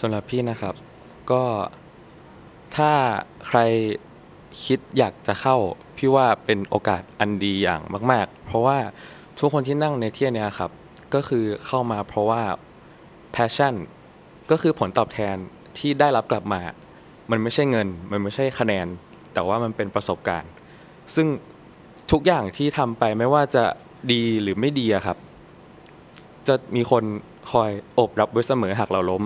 [0.00, 0.74] สำหรับพี่นะครับ
[1.30, 1.42] ก็
[2.76, 2.90] ถ้า
[3.46, 3.58] ใคร
[4.64, 5.56] คิดอยากจะเข้า
[5.96, 7.80] พี่ว่าเป็นโอกาสอันดีอย่าง
[8.12, 8.78] มาก ๆ เพราะว่า
[9.38, 10.70] ทุกคนที่นั่งในที่เนี้ยครับ
[11.14, 12.42] ก็คือเข้ามาเพราะว่า
[13.34, 13.74] passion
[14.50, 15.36] ก็คือผลตอบแทน
[15.78, 16.60] ที่ได้รับกลับมา
[17.30, 18.86] มันไม่ใช่เงิน มันไม่ใช่คะแนน
[19.34, 20.50] แต่ว่ามันเป็นประสบการณ์
[21.14, 21.26] ซึ่ง
[22.12, 23.64] ทุกอย่างที่ทำไปไม่ว่าจะ
[24.12, 25.18] ดีหรือไม่ดีอะครับ
[26.48, 27.04] จะมีคน
[27.50, 29.22] คอยอบรับไว้เสมอหากเราล้ม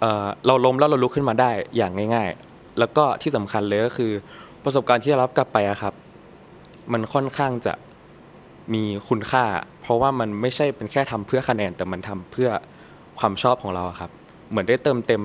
[0.00, 4.12] เเราล้มแล้วเราลุกขึ้นมาได้อย่างง่าย ๆ แล้วก็ที่สำคัญเลยก็คือ
[4.64, 5.94] ประสบการณ์ที่ได้รับกลับไปอะครับ
[6.92, 7.72] มันค่อนข้างจะ
[8.74, 9.44] มีคุณค่า
[9.82, 12.50] เพราะว่ามันไม่ใช่เป็นแค่ทำเพื่อคะแนน แต่มันทำเพื่อ
[13.18, 14.10] ความชอบของเราครับ
[14.50, 15.22] เหมือนได้เติมเต็ม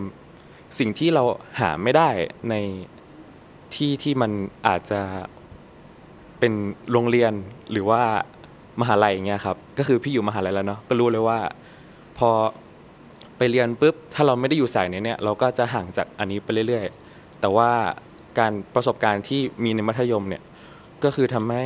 [0.79, 1.23] สิ่งที่เรา
[1.59, 2.09] หาไม่ได้
[2.49, 2.55] ใน
[3.75, 4.31] ที่ที่มัน
[4.67, 5.01] อาจจะ
[6.39, 6.53] เป็น
[6.91, 7.33] โรงเรียน
[7.71, 8.01] หรือว่า
[8.81, 11.39] มหาลัยอย่างเงี้ยครับ ก็คือพี่อยู่มหาลัยแล้วเนาะก็รู้เลยว่า
[12.17, 12.29] พอ
[13.37, 17.69] ไปเรียนปุ๊บถ้าเราไม่ได้อยู่สายนี้เนี่ยเราก็จะห่างจากอันนี้ไปเรื่อยๆ แต่ว่า
[18.39, 20.43] การประสบการณ์ที่มีในมัธยมเนี่ย
[21.03, 21.65] ก็คือทำให้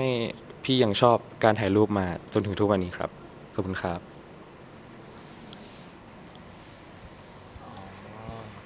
[0.63, 3.09] พี่ยังชอบการถ่ายรูปมาจนถึงทุกวันนี้ครับ
[3.53, 3.99] ขอบคุณครับ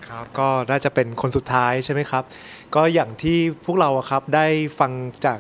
[0.08, 2.24] ครับก็น่าจะเป็นคนสุดท้ายใช่ไหมครับ
[2.76, 4.46] ก็อย่างที่พวกเราอะครับได้
[4.80, 4.92] ฟัง
[5.26, 5.40] จาก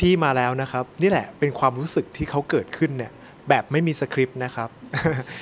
[0.00, 3.12] พี่ๆมาแล้วนะครับ นี่แหละเป็นความรู้สึกที่เขาเกิดขึ้นเนี่ย
[3.48, 4.68] แบบไม่มีสคริปต์นะครับ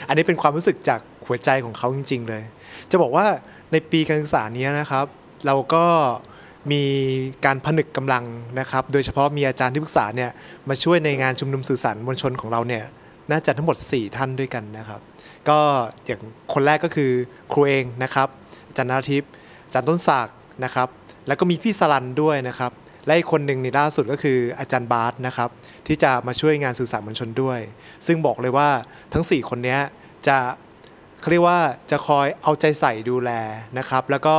[0.09, 2.43] อันนี้เป็นความรู้สึกจากหัวใจของเขาจริง ๆ เลย
[2.91, 3.27] จะบอกว่า
[3.73, 5.07] ในปีการศึกษาเนี้ยนะครับ
[5.47, 5.85] เราก็
[6.71, 6.83] มี
[7.45, 8.25] การผนึกกำลัง
[8.61, 10.31] นะครับ โดยเฉพาะมีอาจารย์ที่ปรึกษาเนี่ย
[10.69, 12.85] มาช่วยในงานชุมนุมสื่อสารมวลชนของเราเนี่ย
[13.31, 15.01] น่าจะทั้งหมด 4 ท่านด้วยกันนะครับ
[15.49, 15.59] ก็
[16.07, 16.21] อย่าง
[16.53, 17.11] คนแรกก็คือ
[17.53, 18.29] ครูเองนะครับ
[18.69, 19.31] อาจารย์นาทิพย์
[19.67, 20.89] อาจารย์ต้นศักดิ์นะครับ
[21.27, 22.73] แล้วก็มีพี่สลันด้วยนะครับ
[23.07, 25.51] และอีกคนหนึ่งในล่าสุดก็คืออาจารย์บาสนะครับ
[25.87, 27.61] ที่จะมาช่วยงานสื่อสารมวลชนด้วย
[28.07, 28.69] ซึ่งบอกเลยว่า
[29.13, 29.79] ทั้ง 4 คนนี้
[30.27, 30.39] จะ
[31.21, 31.61] เขาเรียกว่า
[31.91, 33.31] จะคอยเอาใจใส่ดูแล
[33.79, 34.37] นะครับ แล้วก็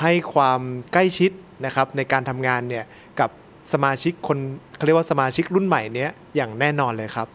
[0.00, 0.60] ให้ความ
[0.92, 1.30] ใกล้ชิด
[1.66, 2.84] นะครับในการทำงานเนี่ย
[3.20, 3.30] กับ
[3.72, 4.38] สมาชิกคน
[4.76, 7.28] เขาเรียกว่าสมาชิกรุ่นใหม่เนี้ยอย่างแน่นอนเลยครับ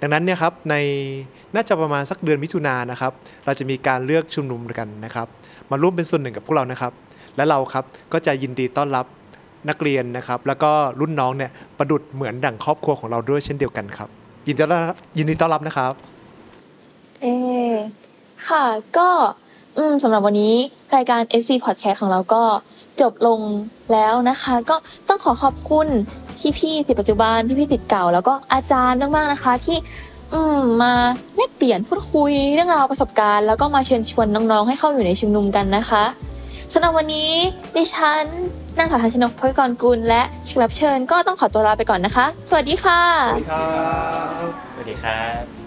[0.00, 0.74] ดังนั้นเนี่ยครับใน
[1.54, 3.12] น่าจะประมาณสักเดือนมิถุนายนนะครับ
[3.44, 5.26] เราจะมีการเลือกชุมนุมกันนะครับ
[5.70, 6.92] มาร่วมเป็นส่วนหนึ่งกับพวกเรานะครับ
[7.36, 9.06] และเราครับก็จะยินดีต้อนรับ
[9.68, 14.08] นักเรียนนะครับ แล้วก็รุ่นน้องเนี่ยประดุดเหมือนดั่งครอบครัวของเราด้วยเช่นเดียวกันครับ
[14.46, 15.92] ยินดีต้อนรับยินดีต้อนรับนะครับ
[17.22, 17.26] เอ
[17.72, 17.74] อ
[18.48, 18.64] ค่ะ
[18.98, 19.08] ก็
[19.78, 20.54] อืมสำหรับวันนี้
[20.96, 22.42] รายการ SC Podcast ของเราก็
[23.00, 23.40] จบลง
[23.92, 24.76] แล้วนะคะ ก็
[25.08, 25.88] ต้องขอขอบคุณ
[26.58, 29.76] พี่ๆติดปัจจุบันพี่ๆติดเก่า แล้วก็อาจารย์มากๆนะคะ ที่
[30.34, 30.92] อืมมา
[31.36, 36.04] แลกเปลี่ยนพูดคุยเรื่องราวประสบการณ์ แล้วก็มาเชิญชวนน้องๆให้เข้าอยู่ในชุมนุมกันนะคะ
[36.72, 37.32] สำหรับวันนี้
[37.76, 38.24] ดิฉัน
[38.78, 43.00] นางสาวทันชนกพกรกุลและแขกรับเชิญก็ต้องขอตัวลาไปก่อนนะคะ สวัสดีค่ะ
[43.30, 45.57] สวัสดีครับ